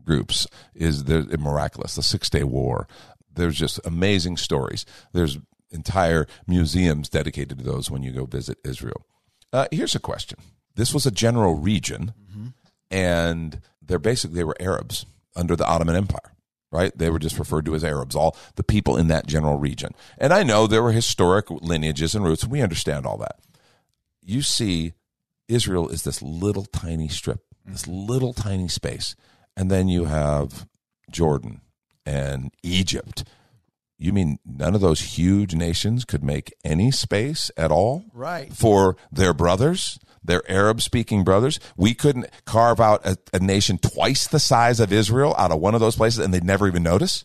groups 0.05 0.47
is 0.75 1.07
miraculous. 1.09 1.95
The 1.95 2.03
Six 2.03 2.29
Day 2.31 2.43
War. 2.45 2.87
There's 3.33 3.57
just 3.59 3.81
amazing 3.85 4.37
stories. 4.39 4.87
There's 5.13 5.39
entire 5.71 6.27
museums 6.47 7.09
dedicated 7.09 7.59
to 7.59 7.65
those 7.65 7.91
when 7.91 8.03
you 8.03 8.13
go 8.13 8.25
visit 8.25 8.59
Israel. 8.65 9.05
Uh, 9.53 9.67
here's 9.71 9.95
a 9.95 10.01
question. 10.01 10.39
This 10.75 10.93
was 10.95 11.07
a 11.07 11.11
general 11.11 11.55
region, 11.55 12.13
and 12.91 13.61
they're 13.83 13.99
basically 13.99 14.37
they 14.37 14.45
were 14.45 14.57
Arabs 14.61 15.07
under 15.35 15.57
the 15.57 15.67
Ottoman 15.67 15.97
Empire, 15.97 16.33
right? 16.71 16.97
They 16.97 17.11
were 17.11 17.19
just 17.19 17.39
referred 17.39 17.65
to 17.67 17.75
as 17.75 17.85
Arabs, 17.85 18.15
all 18.15 18.37
the 18.57 18.65
people 18.65 18.97
in 18.97 19.09
that 19.09 19.27
general 19.27 19.59
region. 19.59 19.93
And 20.19 20.33
I 20.33 20.43
know 20.43 20.67
there 20.67 20.83
were 20.83 20.93
historic 20.93 21.51
lineages 21.51 22.15
and 22.15 22.25
roots, 22.25 22.43
and 22.43 22.53
we 22.53 22.63
understand 22.63 23.07
all 23.07 23.19
that. 23.19 23.39
You 24.23 24.43
see, 24.43 24.95
Israel 25.49 25.89
is 25.89 26.03
this 26.03 26.23
little 26.23 26.65
tiny 26.65 27.09
strip, 27.09 27.41
this 27.65 27.87
little 27.87 28.33
tiny 28.33 28.69
space, 28.69 29.15
and 29.57 29.71
then 29.71 29.89
you 29.89 30.07
have 30.07 30.67
Jordan 31.11 31.61
and 32.05 32.53
Egypt. 32.63 33.25
You 33.99 34.13
mean 34.13 34.39
none 34.45 34.75
of 34.75 34.81
those 34.81 35.17
huge 35.17 35.55
nations 35.55 36.05
could 36.05 36.23
make 36.23 36.55
any 36.65 36.91
space 36.91 37.51
at 37.57 37.71
all? 37.71 38.05
Right. 38.13 38.53
For 38.53 38.97
their 39.11 39.33
brothers, 39.33 39.99
their 40.27 40.49
Arab 40.51 40.81
speaking 40.83 41.25
brothers? 41.25 41.59
We 41.77 41.95
couldn't 41.95 42.27
carve 42.45 42.81
out 42.81 43.05
a, 43.07 43.17
a 43.33 43.39
nation 43.39 43.79
twice 43.79 44.27
the 44.27 44.41
size 44.41 44.81
of 44.81 44.93
Israel 44.93 45.35
out 45.39 45.53
of 45.53 45.61
one 45.61 45.75
of 45.75 45.81
those 45.81 45.97
places 45.97 46.25
and 46.25 46.33
they'd 46.33 46.45
never 46.45 46.67
even 46.67 46.83
notice? 46.83 47.25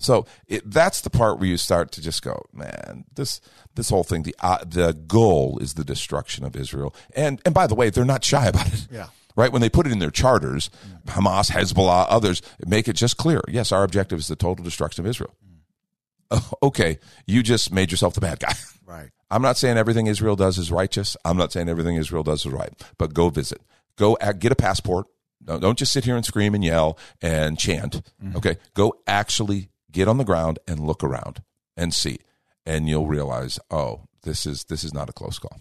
So 0.00 0.26
it, 0.48 0.68
that's 0.68 1.02
the 1.02 1.10
part 1.10 1.38
where 1.38 1.48
you 1.48 1.58
start 1.58 1.92
to 1.92 2.00
just 2.00 2.22
go, 2.22 2.46
man, 2.52 3.04
this 3.14 3.40
this 3.74 3.90
whole 3.90 4.02
thing. 4.02 4.22
The 4.22 4.34
uh, 4.40 4.64
the 4.64 4.94
goal 4.94 5.58
is 5.60 5.74
the 5.74 5.84
destruction 5.84 6.44
of 6.44 6.56
Israel, 6.56 6.94
and 7.14 7.40
and 7.44 7.54
by 7.54 7.66
the 7.66 7.74
way, 7.74 7.90
they're 7.90 8.04
not 8.04 8.24
shy 8.24 8.46
about 8.48 8.72
it. 8.72 8.88
Yeah. 8.90 9.08
right? 9.36 9.52
When 9.52 9.60
they 9.60 9.68
put 9.68 9.86
it 9.86 9.92
in 9.92 9.98
their 9.98 10.10
charters, 10.10 10.70
Hamas, 11.06 11.50
Hezbollah, 11.50 12.06
others 12.08 12.42
make 12.66 12.88
it 12.88 12.94
just 12.94 13.16
clear. 13.18 13.42
Yes, 13.46 13.72
our 13.72 13.84
objective 13.84 14.18
is 14.18 14.28
the 14.28 14.36
total 14.36 14.64
destruction 14.64 15.04
of 15.04 15.08
Israel. 15.08 15.34
Okay, 16.62 16.98
you 17.26 17.42
just 17.42 17.72
made 17.72 17.90
yourself 17.90 18.14
the 18.14 18.20
bad 18.20 18.40
guy. 18.40 18.52
Right. 18.86 19.10
I'm 19.30 19.40
not 19.40 19.56
saying 19.56 19.76
everything 19.76 20.08
Israel 20.08 20.34
does 20.34 20.58
is 20.58 20.72
righteous. 20.72 21.16
I'm 21.24 21.36
not 21.36 21.52
saying 21.52 21.68
everything 21.68 21.94
Israel 21.94 22.24
does 22.24 22.44
is 22.44 22.50
right. 22.50 22.72
But 22.98 23.14
go 23.14 23.28
visit. 23.28 23.60
Go 23.96 24.18
at, 24.20 24.40
get 24.40 24.50
a 24.50 24.56
passport. 24.56 25.06
Don't, 25.44 25.60
don't 25.60 25.78
just 25.78 25.92
sit 25.92 26.04
here 26.04 26.16
and 26.16 26.26
scream 26.26 26.56
and 26.56 26.64
yell 26.64 26.98
and 27.22 27.56
chant. 27.56 28.02
Okay. 28.34 28.56
Go 28.74 28.94
actually 29.06 29.68
get 29.92 30.08
on 30.08 30.18
the 30.18 30.24
ground 30.24 30.58
and 30.66 30.80
look 30.80 31.04
around 31.04 31.42
and 31.76 31.94
see, 31.94 32.18
and 32.66 32.88
you'll 32.88 33.06
realize, 33.06 33.60
oh, 33.70 34.02
this 34.22 34.44
is 34.44 34.64
this 34.64 34.84
is 34.84 34.92
not 34.92 35.08
a 35.08 35.12
close 35.12 35.38
call. 35.38 35.60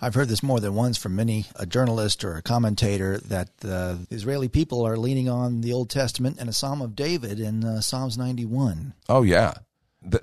I've 0.00 0.14
heard 0.14 0.28
this 0.28 0.42
more 0.42 0.60
than 0.60 0.74
once 0.74 0.96
from 0.96 1.16
many 1.16 1.46
a 1.56 1.66
journalist 1.66 2.22
or 2.22 2.36
a 2.36 2.42
commentator 2.42 3.18
that 3.18 3.48
uh, 3.64 3.96
the 4.08 4.14
Israeli 4.14 4.48
people 4.48 4.86
are 4.86 4.96
leaning 4.96 5.28
on 5.28 5.60
the 5.60 5.72
Old 5.72 5.90
Testament 5.90 6.36
and 6.38 6.48
a 6.48 6.52
Psalm 6.52 6.80
of 6.80 6.94
David 6.94 7.40
in 7.40 7.64
uh, 7.64 7.80
Psalms 7.80 8.16
91. 8.16 8.94
Oh 9.08 9.22
yeah, 9.22 9.54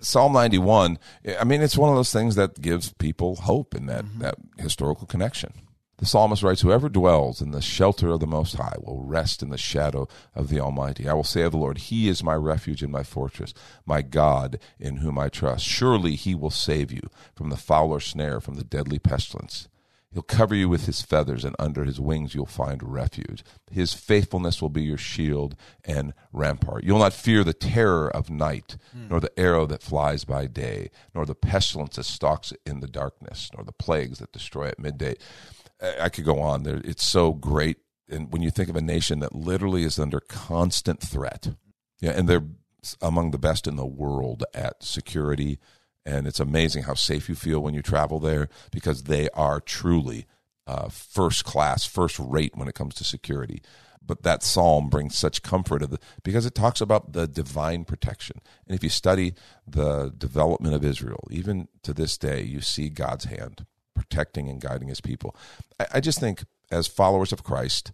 Psalm 0.01 0.33
91. 0.33 0.97
I 1.39 1.43
mean, 1.43 1.61
it's 1.61 1.77
one 1.77 1.89
of 1.89 1.95
those 1.95 2.13
things 2.13 2.35
that 2.35 2.61
gives 2.61 2.93
people 2.93 3.35
hope 3.35 3.75
in 3.75 3.85
that 3.87 4.05
mm-hmm. 4.05 4.19
that 4.19 4.35
historical 4.57 5.07
connection. 5.07 5.53
The 5.97 6.05
psalmist 6.05 6.43
writes, 6.43 6.61
Whoever 6.61 6.89
dwells 6.89 7.41
in 7.41 7.51
the 7.51 7.61
shelter 7.61 8.09
of 8.09 8.19
the 8.19 8.27
Most 8.27 8.55
High 8.55 8.75
will 8.81 9.01
rest 9.01 9.41
in 9.41 9.49
the 9.49 9.57
shadow 9.57 10.09
of 10.33 10.49
the 10.49 10.59
Almighty. 10.59 11.07
I 11.07 11.13
will 11.13 11.23
say 11.23 11.43
of 11.43 11.53
the 11.53 11.57
Lord, 11.57 11.77
He 11.77 12.09
is 12.09 12.21
my 12.21 12.33
refuge 12.33 12.83
and 12.83 12.91
my 12.91 13.03
fortress, 13.03 13.53
my 13.85 14.01
God 14.01 14.59
in 14.77 14.97
whom 14.97 15.17
I 15.17 15.29
trust. 15.29 15.63
Surely 15.63 16.15
He 16.15 16.35
will 16.35 16.49
save 16.49 16.91
you 16.91 17.09
from 17.33 17.49
the 17.49 17.55
fowler 17.55 18.01
snare, 18.01 18.41
from 18.41 18.55
the 18.55 18.65
deadly 18.65 18.99
pestilence. 18.99 19.69
He'll 20.15 20.23
cover 20.23 20.55
you 20.55 20.69
with 20.69 20.85
his 20.85 21.01
feathers, 21.01 21.43
and 21.43 21.57
under 21.59 21.83
his 21.83 21.99
wings 21.99 22.33
you'll 22.33 22.45
find 22.45 22.81
refuge. 22.81 23.43
His 23.69 23.93
faithfulness 23.93 24.61
will 24.61 24.69
be 24.69 24.81
your 24.81 24.97
shield 24.97 25.57
and 25.83 26.13
rampart. 26.31 26.85
You'll 26.85 26.99
not 26.99 27.11
fear 27.11 27.43
the 27.43 27.51
terror 27.53 28.09
of 28.09 28.29
night, 28.29 28.77
hmm. 28.93 29.09
nor 29.09 29.19
the 29.19 29.37
arrow 29.37 29.65
that 29.65 29.83
flies 29.83 30.23
by 30.23 30.47
day, 30.47 30.89
nor 31.13 31.25
the 31.25 31.35
pestilence 31.35 31.97
that 31.97 32.05
stalks 32.05 32.53
in 32.65 32.79
the 32.79 32.87
darkness, 32.87 33.49
nor 33.53 33.65
the 33.65 33.73
plagues 33.73 34.19
that 34.19 34.31
destroy 34.31 34.69
at 34.69 34.79
midday. 34.79 35.15
I 35.81 36.03
I 36.03 36.09
could 36.09 36.23
go 36.23 36.39
on. 36.39 36.63
There, 36.63 36.79
it's 36.85 37.03
so 37.03 37.33
great. 37.33 37.79
And 38.09 38.31
when 38.31 38.41
you 38.41 38.51
think 38.51 38.69
of 38.69 38.77
a 38.77 38.81
nation 38.81 39.19
that 39.19 39.35
literally 39.35 39.83
is 39.83 39.99
under 39.99 40.21
constant 40.21 41.01
threat, 41.01 41.55
yeah, 41.99 42.11
and 42.11 42.29
they're 42.29 42.47
among 43.01 43.31
the 43.31 43.37
best 43.37 43.67
in 43.67 43.75
the 43.75 43.85
world 43.85 44.45
at 44.53 44.81
security, 44.81 45.59
and 46.05 46.27
it's 46.27 46.39
amazing 46.39 46.83
how 46.83 46.93
safe 46.93 47.27
you 47.27 47.35
feel 47.35 47.59
when 47.59 47.73
you 47.73 47.81
travel 47.81 48.19
there 48.19 48.47
because 48.71 49.03
they 49.03 49.29
are 49.29 49.59
truly 49.59 50.25
uh, 50.67 50.89
first 50.89 51.45
class, 51.45 51.85
first 51.85 52.19
rate 52.19 52.55
when 52.55 52.67
it 52.67 52.75
comes 52.75 52.95
to 52.95 53.03
security. 53.03 53.61
But 54.05 54.21
that 54.21 54.43
psalm 54.43 54.89
brings 54.89 55.17
such 55.17 55.41
comfort 55.41 55.79
the, 55.89 55.97
because 56.23 56.45
it 56.45 56.53
talks 56.53 56.79
about 56.79 57.13
the 57.13 57.27
divine 57.27 57.85
protection. 57.85 58.39
And 58.67 58.75
if 58.75 58.83
you 58.83 58.89
study 58.89 59.33
the 59.67 60.13
development 60.15 60.75
of 60.75 60.85
Israel, 60.85 61.27
even 61.31 61.67
to 61.81 61.93
this 61.93 62.17
day, 62.17 62.43
you 62.43 62.61
see 62.61 62.89
God's 62.89 63.25
hand 63.25 63.65
protecting 63.95 64.47
and 64.47 64.61
guiding 64.61 64.89
his 64.89 65.01
people. 65.01 65.35
I, 65.79 65.87
I 65.95 65.99
just 66.01 66.19
think 66.19 66.43
as 66.69 66.85
followers 66.85 67.31
of 67.31 67.43
Christ, 67.43 67.91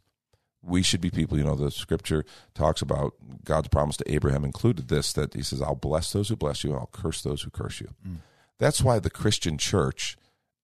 we 0.64 0.82
should 0.82 1.02
be 1.02 1.10
people, 1.10 1.38
you 1.38 1.44
know, 1.44 1.56
the 1.56 1.72
scripture 1.72 2.24
talks 2.54 2.82
about 2.82 3.14
God's 3.44 3.68
promise 3.70 3.98
to 3.98 4.12
Abraham 4.12 4.44
included 4.44 4.88
this 4.88 5.14
that 5.14 5.34
he 5.34 5.42
says, 5.42 5.62
I'll 5.62 5.76
bless 5.76 6.14
those 6.14 6.30
who 6.30 6.36
bless 6.36 6.64
you 6.64 6.72
and 6.72 6.80
I'll 6.80 6.90
curse 6.92 7.22
those 7.22 7.42
who 7.42 7.50
curse 7.50 7.82
you. 7.82 7.90
Mm. 8.08 8.18
That's 8.60 8.82
why 8.82 9.00
the 9.00 9.10
Christian 9.10 9.58
church 9.58 10.18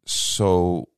so 0.06 0.90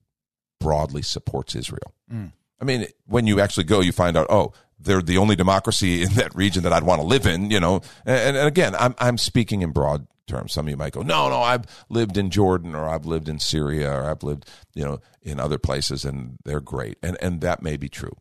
broadly 0.59 1.01
supports 1.01 1.55
Israel. 1.55 1.93
Mm. 2.13 2.33
I 2.61 2.65
mean, 2.65 2.87
when 3.05 3.25
you 3.25 3.39
actually 3.39 3.63
go, 3.63 3.79
you 3.79 3.93
find 3.93 4.17
out, 4.17 4.27
oh, 4.29 4.51
they're 4.79 5.01
the 5.01 5.17
only 5.17 5.35
democracy 5.35 6.03
in 6.03 6.13
that 6.13 6.35
region 6.35 6.63
that 6.63 6.73
I'd 6.73 6.83
want 6.83 7.01
to 7.01 7.07
live 7.07 7.25
in, 7.25 7.51
you 7.51 7.59
know. 7.59 7.81
And, 8.05 8.37
and 8.37 8.47
again, 8.47 8.75
I'm, 8.75 8.95
I'm 8.99 9.17
speaking 9.17 9.61
in 9.61 9.71
broad 9.71 10.07
terms. 10.27 10.53
Some 10.53 10.67
of 10.67 10.69
you 10.69 10.77
might 10.77 10.93
go, 10.93 11.01
no, 11.01 11.29
no, 11.29 11.41
I've 11.41 11.65
lived 11.89 12.17
in 12.17 12.29
Jordan 12.29 12.75
or 12.75 12.87
I've 12.87 13.05
lived 13.05 13.27
in 13.27 13.39
Syria 13.39 13.91
or 13.91 14.09
I've 14.09 14.23
lived, 14.23 14.49
you 14.73 14.83
know, 14.83 14.99
in 15.21 15.39
other 15.39 15.57
places 15.57 16.05
and 16.05 16.37
they're 16.45 16.61
great. 16.61 16.97
And, 17.03 17.17
and 17.21 17.41
that 17.41 17.61
may 17.61 17.77
be 17.77 17.89
true. 17.89 18.15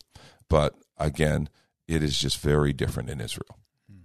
But 0.49 0.75
again, 0.97 1.49
it 1.87 2.03
is 2.03 2.19
just 2.19 2.39
very 2.39 2.73
different 2.73 3.11
in 3.11 3.21
Israel. 3.21 3.59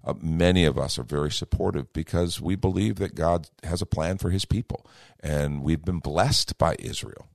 Uh, 0.05 0.13
many 0.21 0.65
of 0.65 0.77
us 0.77 0.99
are 0.99 1.03
very 1.03 1.31
supportive 1.31 1.91
because 1.93 2.41
we 2.41 2.55
believe 2.55 2.95
that 2.95 3.15
God 3.15 3.47
has 3.63 3.81
a 3.81 3.85
plan 3.85 4.17
for 4.17 4.31
his 4.31 4.43
people. 4.43 4.85
And 5.21 5.63
we've 5.63 5.83
been 5.83 5.99
blessed 5.99 6.57
by 6.57 6.75
Israel 6.79 7.27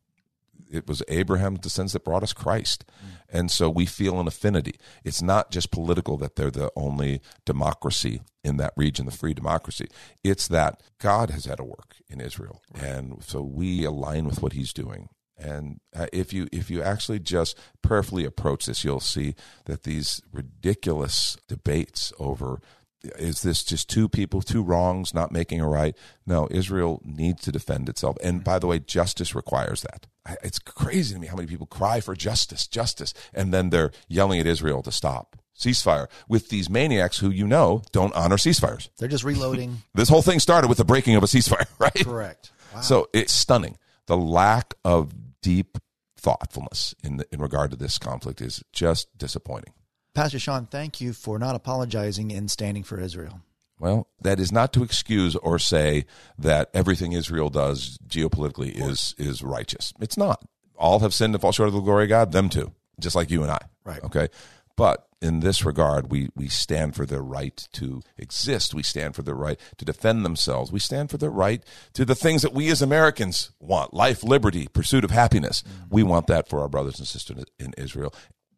it 0.70 0.86
was 0.86 1.02
Abraham's 1.08 1.60
descendants 1.60 1.92
that 1.94 2.04
brought 2.04 2.22
us 2.22 2.32
Christ. 2.32 2.84
And 3.28 3.50
so 3.50 3.68
we 3.68 3.86
feel 3.86 4.20
an 4.20 4.26
affinity. 4.26 4.78
It's 5.04 5.22
not 5.22 5.50
just 5.50 5.70
political 5.70 6.16
that 6.18 6.36
they're 6.36 6.50
the 6.50 6.70
only 6.76 7.20
democracy 7.44 8.22
in 8.42 8.56
that 8.58 8.72
region, 8.76 9.06
the 9.06 9.12
free 9.12 9.34
democracy. 9.34 9.88
It's 10.24 10.48
that 10.48 10.82
God 10.98 11.30
has 11.30 11.44
had 11.44 11.60
a 11.60 11.64
work 11.64 11.96
in 12.08 12.20
Israel. 12.20 12.62
And 12.74 13.22
so 13.24 13.42
we 13.42 13.84
align 13.84 14.26
with 14.26 14.42
what 14.42 14.52
he's 14.52 14.72
doing. 14.72 15.08
And 15.38 15.80
uh, 15.94 16.06
if 16.12 16.32
you 16.32 16.48
if 16.52 16.70
you 16.70 16.82
actually 16.82 17.20
just 17.20 17.58
prayerfully 17.82 18.24
approach 18.24 18.66
this, 18.66 18.84
you'll 18.84 19.00
see 19.00 19.34
that 19.66 19.84
these 19.84 20.20
ridiculous 20.32 21.36
debates 21.46 22.12
over 22.18 22.60
is 23.02 23.42
this 23.42 23.62
just 23.62 23.88
two 23.88 24.08
people, 24.08 24.42
two 24.42 24.62
wrongs, 24.62 25.14
not 25.14 25.30
making 25.30 25.60
a 25.60 25.68
right? 25.68 25.96
No, 26.26 26.48
Israel 26.50 27.00
needs 27.04 27.42
to 27.42 27.52
defend 27.52 27.88
itself. 27.88 28.16
And 28.22 28.42
by 28.42 28.58
the 28.58 28.66
way, 28.66 28.80
justice 28.80 29.34
requires 29.34 29.82
that. 29.82 30.06
It's 30.42 30.58
crazy 30.58 31.14
to 31.14 31.20
me 31.20 31.28
how 31.28 31.36
many 31.36 31.46
people 31.46 31.66
cry 31.66 32.00
for 32.00 32.14
justice, 32.14 32.66
justice, 32.66 33.14
and 33.32 33.54
then 33.54 33.70
they're 33.70 33.92
yelling 34.08 34.40
at 34.40 34.46
Israel 34.46 34.82
to 34.82 34.92
stop 34.92 35.36
ceasefire 35.58 36.06
with 36.28 36.50
these 36.50 36.70
maniacs 36.70 37.18
who 37.18 37.30
you 37.30 37.46
know 37.46 37.82
don't 37.92 38.14
honor 38.14 38.36
ceasefires. 38.36 38.88
They're 38.98 39.08
just 39.08 39.24
reloading. 39.24 39.78
This 39.94 40.08
whole 40.08 40.22
thing 40.22 40.38
started 40.38 40.68
with 40.68 40.78
the 40.78 40.84
breaking 40.84 41.16
of 41.16 41.22
a 41.22 41.26
ceasefire, 41.26 41.66
right? 41.78 42.04
Correct. 42.04 42.52
Wow. 42.74 42.80
So 42.80 43.08
it's 43.12 43.32
stunning. 43.32 43.76
The 44.06 44.16
lack 44.16 44.74
of 44.84 45.12
deep 45.42 45.78
thoughtfulness 46.16 46.94
in 47.02 47.18
the, 47.18 47.26
in 47.32 47.40
regard 47.40 47.70
to 47.70 47.76
this 47.76 47.98
conflict 47.98 48.40
is 48.40 48.62
just 48.72 49.16
disappointing. 49.16 49.72
Pastor 50.14 50.38
Sean, 50.38 50.66
thank 50.66 51.00
you 51.00 51.12
for 51.12 51.38
not 51.38 51.54
apologizing 51.54 52.32
and 52.32 52.50
standing 52.50 52.82
for 52.82 52.98
Israel. 52.98 53.40
Well, 53.78 54.08
that 54.20 54.40
is 54.40 54.50
not 54.50 54.72
to 54.72 54.82
excuse 54.82 55.36
or 55.36 55.58
say 55.58 56.04
that 56.36 56.70
everything 56.74 57.12
Israel 57.12 57.48
does 57.48 57.98
geopolitically 58.08 58.74
is 58.74 59.14
is 59.18 59.42
righteous. 59.42 59.92
It's 60.00 60.16
not. 60.16 60.44
All 60.76 60.98
have 61.00 61.14
sinned 61.14 61.34
and 61.34 61.40
fall 61.40 61.52
short 61.52 61.68
of 61.68 61.74
the 61.74 61.80
glory 61.80 62.04
of 62.04 62.08
God. 62.08 62.32
Them 62.32 62.48
too, 62.48 62.72
just 62.98 63.14
like 63.14 63.30
you 63.30 63.42
and 63.42 63.52
I. 63.52 63.60
Right. 63.84 64.02
Okay. 64.02 64.28
But 64.76 65.07
in 65.20 65.40
this 65.40 65.64
regard, 65.64 66.10
we 66.10 66.28
we 66.34 66.48
stand 66.48 66.94
for 66.94 67.04
their 67.04 67.22
right 67.22 67.68
to 67.72 68.02
exist. 68.16 68.74
We 68.74 68.82
stand 68.82 69.14
for 69.14 69.22
their 69.22 69.34
right 69.34 69.58
to 69.76 69.84
defend 69.84 70.24
themselves. 70.24 70.70
We 70.70 70.78
stand 70.78 71.10
for 71.10 71.18
their 71.18 71.30
right 71.30 71.62
to 71.94 72.04
the 72.04 72.14
things 72.14 72.42
that 72.42 72.54
we 72.54 72.70
as 72.70 72.82
Americans 72.82 73.50
want: 73.58 73.94
life, 73.94 74.22
liberty, 74.22 74.68
pursuit 74.72 75.04
of 75.04 75.10
happiness. 75.10 75.62
Mm. 75.62 75.90
We 75.90 76.02
want 76.02 76.26
that 76.28 76.48
for 76.48 76.60
our 76.60 76.68
brothers 76.68 76.98
and 76.98 77.08
sisters 77.08 77.44
in 77.58 77.74
Israel. 77.76 78.14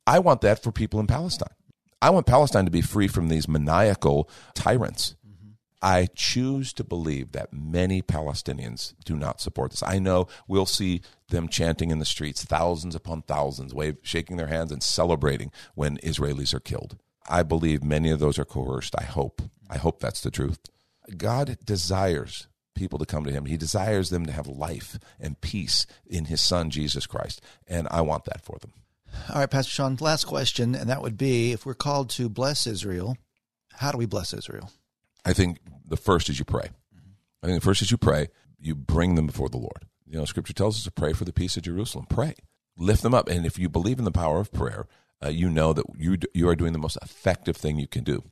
I 0.06 0.18
want 0.18 0.40
that 0.42 0.62
for 0.62 0.72
people 0.72 1.00
in 1.00 1.06
Palestine. 1.06 1.54
I 2.02 2.10
want 2.10 2.26
Palestine 2.26 2.64
to 2.64 2.70
be 2.70 2.80
free 2.80 3.08
from 3.08 3.28
these 3.28 3.46
maniacal 3.46 4.28
tyrants. 4.54 5.14
I 5.82 6.08
choose 6.14 6.72
to 6.74 6.84
believe 6.84 7.32
that 7.32 7.52
many 7.52 8.02
Palestinians 8.02 8.94
do 9.04 9.16
not 9.16 9.40
support 9.40 9.70
this. 9.70 9.82
I 9.82 9.98
know 9.98 10.26
we'll 10.46 10.66
see 10.66 11.00
them 11.28 11.48
chanting 11.48 11.90
in 11.90 11.98
the 11.98 12.04
streets, 12.04 12.44
thousands 12.44 12.94
upon 12.94 13.22
thousands, 13.22 13.72
wave, 13.72 13.96
shaking 14.02 14.36
their 14.36 14.48
hands 14.48 14.72
and 14.72 14.82
celebrating 14.82 15.50
when 15.74 15.96
Israelis 15.98 16.52
are 16.52 16.60
killed. 16.60 16.98
I 17.28 17.42
believe 17.42 17.82
many 17.82 18.10
of 18.10 18.18
those 18.18 18.38
are 18.38 18.44
coerced. 18.44 18.94
I 18.98 19.04
hope. 19.04 19.42
I 19.70 19.78
hope 19.78 20.00
that's 20.00 20.20
the 20.20 20.30
truth. 20.30 20.58
God 21.16 21.58
desires 21.64 22.48
people 22.74 22.98
to 22.98 23.06
come 23.06 23.24
to 23.24 23.32
Him. 23.32 23.46
He 23.46 23.56
desires 23.56 24.10
them 24.10 24.26
to 24.26 24.32
have 24.32 24.46
life 24.46 24.98
and 25.18 25.40
peace 25.40 25.86
in 26.06 26.26
His 26.26 26.40
Son, 26.40 26.70
Jesus 26.70 27.06
Christ. 27.06 27.40
And 27.66 27.88
I 27.90 28.00
want 28.00 28.24
that 28.24 28.44
for 28.44 28.58
them. 28.58 28.72
All 29.28 29.40
right, 29.40 29.50
Pastor 29.50 29.70
Sean, 29.70 29.96
last 30.00 30.24
question, 30.24 30.74
and 30.74 30.88
that 30.88 31.02
would 31.02 31.16
be 31.16 31.52
if 31.52 31.66
we're 31.66 31.74
called 31.74 32.10
to 32.10 32.28
bless 32.28 32.66
Israel, 32.66 33.16
how 33.74 33.92
do 33.92 33.98
we 33.98 34.06
bless 34.06 34.32
Israel? 34.32 34.70
I 35.24 35.32
think 35.32 35.58
the 35.86 35.96
first 35.96 36.28
is 36.28 36.38
you 36.38 36.44
pray. 36.44 36.70
I 37.42 37.46
think 37.46 37.60
the 37.60 37.64
first 37.64 37.82
is 37.82 37.90
you 37.90 37.96
pray. 37.96 38.28
You 38.58 38.74
bring 38.74 39.14
them 39.14 39.26
before 39.26 39.48
the 39.48 39.58
Lord. 39.58 39.86
You 40.06 40.18
know, 40.18 40.24
Scripture 40.24 40.52
tells 40.52 40.76
us 40.76 40.84
to 40.84 40.90
pray 40.90 41.12
for 41.12 41.24
the 41.24 41.32
peace 41.32 41.56
of 41.56 41.62
Jerusalem. 41.62 42.06
Pray, 42.08 42.34
lift 42.76 43.02
them 43.02 43.14
up, 43.14 43.28
and 43.28 43.46
if 43.46 43.58
you 43.58 43.68
believe 43.68 43.98
in 43.98 44.04
the 44.04 44.10
power 44.10 44.40
of 44.40 44.52
prayer, 44.52 44.86
uh, 45.24 45.28
you 45.28 45.48
know 45.48 45.72
that 45.72 45.84
you 45.96 46.16
you 46.34 46.48
are 46.48 46.56
doing 46.56 46.72
the 46.72 46.78
most 46.78 46.98
effective 47.02 47.56
thing 47.56 47.78
you 47.78 47.86
can 47.86 48.04
do. 48.04 48.24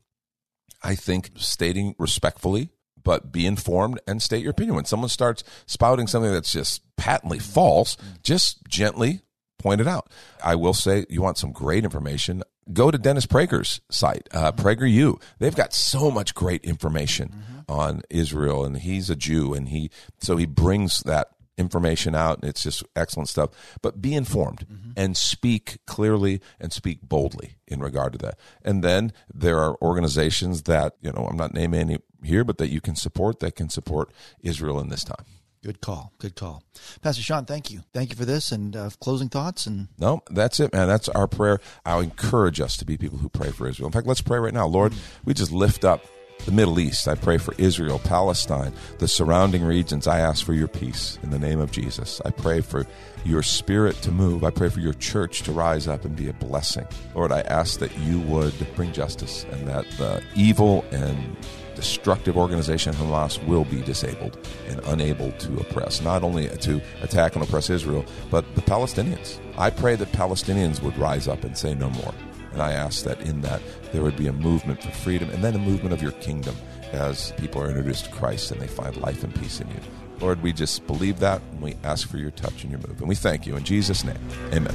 I 0.83 0.95
think 0.95 1.31
stating 1.37 1.95
respectfully, 1.99 2.71
but 3.03 3.33
be 3.33 3.47
informed 3.47 4.01
and 4.07 4.23
state 4.23 4.43
your 4.43 4.51
opinion. 4.51 4.77
When 4.77 4.85
someone 4.85 5.09
starts 5.09 5.45
spouting 5.67 6.07
something 6.07 6.33
that's 6.33 6.53
just 6.53 6.83
patently 6.97 7.39
false, 7.39 7.97
just 8.23 8.67
gently 8.69 9.23
point 9.59 9.81
it 9.81 9.87
out. 9.87 10.11
I 10.43 10.55
will 10.55 10.75
say, 10.75 11.05
you 11.09 11.23
want 11.23 11.39
some 11.39 11.53
great 11.53 11.85
information, 11.85 12.43
go 12.73 12.91
to 12.91 12.99
Dennis 12.99 13.27
Prager's 13.27 13.81
site, 13.91 14.29
uh, 14.33 14.53
mm-hmm. 14.53 14.67
PragerU. 14.67 15.21
They've 15.39 15.55
got 15.55 15.73
so 15.73 16.11
much 16.11 16.35
great 16.35 16.65
information 16.65 17.29
mm-hmm. 17.29 17.73
on 17.73 18.03
Israel, 18.11 18.65
and 18.65 18.77
he's 18.79 19.11
a 19.11 19.17
Jew, 19.17 19.55
and 19.55 19.69
he 19.69 19.91
so 20.19 20.37
he 20.37 20.47
brings 20.47 21.01
that 21.01 21.29
information 21.57 22.15
out, 22.15 22.39
and 22.41 22.49
it's 22.49 22.63
just 22.63 22.85
excellent 22.95 23.29
stuff. 23.29 23.51
But 23.83 24.01
be 24.01 24.15
informed 24.15 24.67
mm-hmm. 24.71 24.91
and 24.97 25.17
speak 25.17 25.79
clearly 25.87 26.41
and 26.61 26.73
speak 26.73 27.03
boldly 27.03 27.57
in 27.67 27.81
regard 27.81 28.13
to 28.13 28.19
that. 28.19 28.39
And 28.65 28.85
then 28.85 29.13
there 29.33 29.59
are 29.59 29.77
organizations 29.83 30.63
that 30.63 30.95
you 31.03 31.13
know 31.13 31.27
I'm 31.29 31.37
not 31.37 31.55
naming 31.55 31.81
any 31.81 31.99
here, 32.23 32.45
but 32.45 32.59
that 32.59 32.69
you 32.69 32.81
can 32.81 32.97
support 32.97 33.41
that 33.41 33.57
can 33.57 33.69
support 33.69 34.13
Israel 34.41 34.81
in 34.81 34.89
this 34.89 35.05
time. 35.05 35.25
Good 35.63 35.81
call. 35.81 36.13
Good 36.19 36.37
call. 36.37 36.63
Pastor 37.03 37.23
Sean, 37.23 37.45
thank 37.45 37.71
you. 37.71 37.83
Thank 37.93 38.11
you 38.11 38.17
for 38.17 38.25
this 38.25 38.53
and 38.53 38.77
uh, 38.77 38.91
closing 39.01 39.29
thoughts. 39.29 39.67
And 39.67 39.89
No, 39.99 40.23
that's 40.31 40.61
it, 40.61 40.73
man. 40.73 40.89
That's 40.89 41.09
our 41.09 41.27
prayer. 41.27 41.59
I'll 41.85 42.01
encourage 42.01 42.61
us 42.61 42.77
to 42.77 42.85
be 42.85 42.97
people 42.97 43.19
who 43.19 43.29
pray 43.29 43.51
for 43.51 43.69
Israel. 43.69 43.89
In 43.89 43.93
fact, 43.93 44.07
let's 44.07 44.21
pray 44.21 44.39
right 44.39 44.55
now. 44.55 44.67
Lord, 44.67 44.95
we 45.25 45.35
just 45.35 45.53
lift 45.53 45.85
up 45.85 46.05
the 46.45 46.53
Middle 46.53 46.79
East. 46.79 47.09
I 47.09 47.15
pray 47.17 47.39
for 47.39 47.55
Israel, 47.59 47.99
Palestine, 47.99 48.73
the 48.99 49.09
surrounding 49.09 49.65
regions. 49.65 50.07
I 50.07 50.21
ask 50.21 50.45
for 50.47 50.55
your 50.55 50.69
peace 50.69 51.19
in 51.23 51.31
the 51.31 51.39
name 51.39 51.61
of 51.61 51.73
Jesus. 51.73 52.21
I 52.25 52.31
pray 52.31 52.61
for 52.61 52.87
your 53.25 53.43
spirit 53.43 53.97
to 54.03 54.13
move. 54.13 54.45
I 54.45 54.51
pray 54.51 54.69
for 54.69 54.81
your 54.81 54.95
church 54.95 55.43
to 55.43 55.53
rise 55.53 55.89
up 55.89 56.05
and 56.05 56.15
be 56.15 56.29
a 56.29 56.33
blessing. 56.33 56.87
Lord, 57.15 57.33
I 57.33 57.41
ask 57.41 57.81
that 57.81 57.97
you 57.99 58.21
would 58.21 58.55
bring 58.77 58.93
justice 58.93 59.45
and 59.51 59.67
that 59.67 59.91
the 59.99 60.23
evil 60.37 60.85
and 60.93 61.37
destructive 61.79 62.37
organization 62.37 62.93
Hamas 62.93 63.43
will 63.47 63.65
be 63.65 63.81
disabled 63.83 64.37
and 64.67 64.81
unable 64.87 65.31
to 65.31 65.59
oppress, 65.59 66.01
not 66.01 66.25
only 66.25 66.49
to 66.49 66.83
attack 67.03 67.37
and 67.37 67.45
oppress 67.45 67.71
Israel, 67.71 68.05
but 68.33 68.45
the 68.57 68.63
Palestinians. 68.63 69.39
I 69.57 69.71
pray 69.71 69.95
that 69.95 70.11
Palestinians 70.11 70.83
would 70.83 70.99
rise 70.99 71.29
up 71.29 71.45
and 71.45 71.57
say 71.57 71.75
no 71.75 71.89
more. 71.91 72.13
And 72.53 72.61
I 72.61 72.73
ask 72.73 73.05
that 73.05 73.21
in 73.21 73.43
that 73.43 73.63
there 73.93 74.03
would 74.03 74.17
be 74.17 74.27
a 74.27 74.33
movement 74.33 74.83
for 74.83 74.91
freedom 74.91 75.31
and 75.31 75.45
then 75.45 75.55
a 75.55 75.59
movement 75.59 75.93
of 75.93 76.03
your 76.03 76.13
kingdom 76.13 76.57
as 76.91 77.33
people 77.37 77.63
are 77.63 77.69
introduced 77.69 78.07
to 78.07 78.11
Christ 78.11 78.51
and 78.51 78.61
they 78.61 78.67
find 78.67 78.97
life 78.97 79.23
and 79.23 79.33
peace 79.37 79.61
in 79.61 79.69
you. 79.69 79.81
Lord, 80.19 80.43
we 80.43 80.53
just 80.53 80.85
believe 80.89 81.21
that 81.21 81.41
and 81.53 81.61
we 81.61 81.77
ask 81.85 82.09
for 82.09 82.19
your 82.19 82.33
touch 82.33 82.65
and 82.65 82.73
your 82.73 82.81
move. 82.81 82.99
And 82.99 83.09
we 83.09 83.15
thank 83.15 83.47
you 83.47 83.55
in 83.55 83.63
Jesus' 83.63 84.03
name. 84.03 84.19
Amen. 84.53 84.75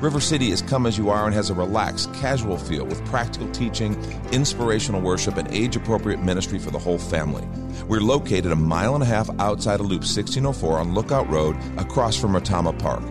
River 0.00 0.20
City 0.20 0.50
is 0.50 0.60
come 0.60 0.84
as 0.84 0.98
you 0.98 1.08
are 1.08 1.24
and 1.24 1.34
has 1.34 1.48
a 1.48 1.54
relaxed, 1.54 2.12
casual 2.12 2.58
feel 2.58 2.84
with 2.84 3.02
practical 3.06 3.50
teaching, 3.52 3.96
inspirational 4.30 5.00
worship, 5.00 5.38
and 5.38 5.48
age 5.48 5.74
appropriate 5.74 6.22
ministry 6.22 6.58
for 6.58 6.70
the 6.70 6.78
whole 6.78 6.98
family. 6.98 7.48
We're 7.88 8.02
located 8.02 8.52
a 8.52 8.56
mile 8.56 8.94
and 8.94 9.02
a 9.02 9.06
half 9.06 9.30
outside 9.40 9.80
of 9.80 9.86
Loop 9.86 10.02
1604 10.02 10.78
on 10.78 10.92
Lookout 10.92 11.30
Road 11.30 11.56
across 11.78 12.14
from 12.14 12.32
Retama 12.32 12.78
Park. 12.78 13.02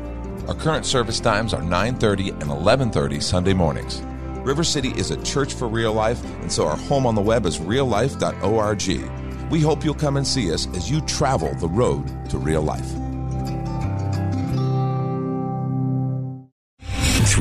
Our 0.48 0.54
current 0.54 0.86
service 0.86 1.20
times 1.20 1.56
are 1.56 1.64
9:30 1.64 2.30
and 2.30 2.52
11:30 2.52 3.20
Sunday 3.20 3.56
mornings. 3.56 4.04
River 4.44 4.64
City 4.64 4.90
is 4.90 5.10
a 5.10 5.22
church 5.24 5.56
for 5.56 5.68
real 5.68 5.92
life, 5.92 6.24
and 6.42 6.52
so 6.52 6.68
our 6.68 6.78
home 6.78 7.08
on 7.08 7.16
the 7.16 7.22
web 7.22 7.48
is 7.48 7.58
reallife.org. 7.58 9.50
We 9.50 9.60
hope 9.60 9.84
you'll 9.84 9.96
come 9.96 10.18
and 10.18 10.28
see 10.28 10.54
us 10.54 10.68
as 10.76 10.92
you 10.92 11.02
travel 11.02 11.52
the 11.56 11.68
road 11.68 12.30
to 12.30 12.38
real 12.38 12.62
life. 12.62 13.05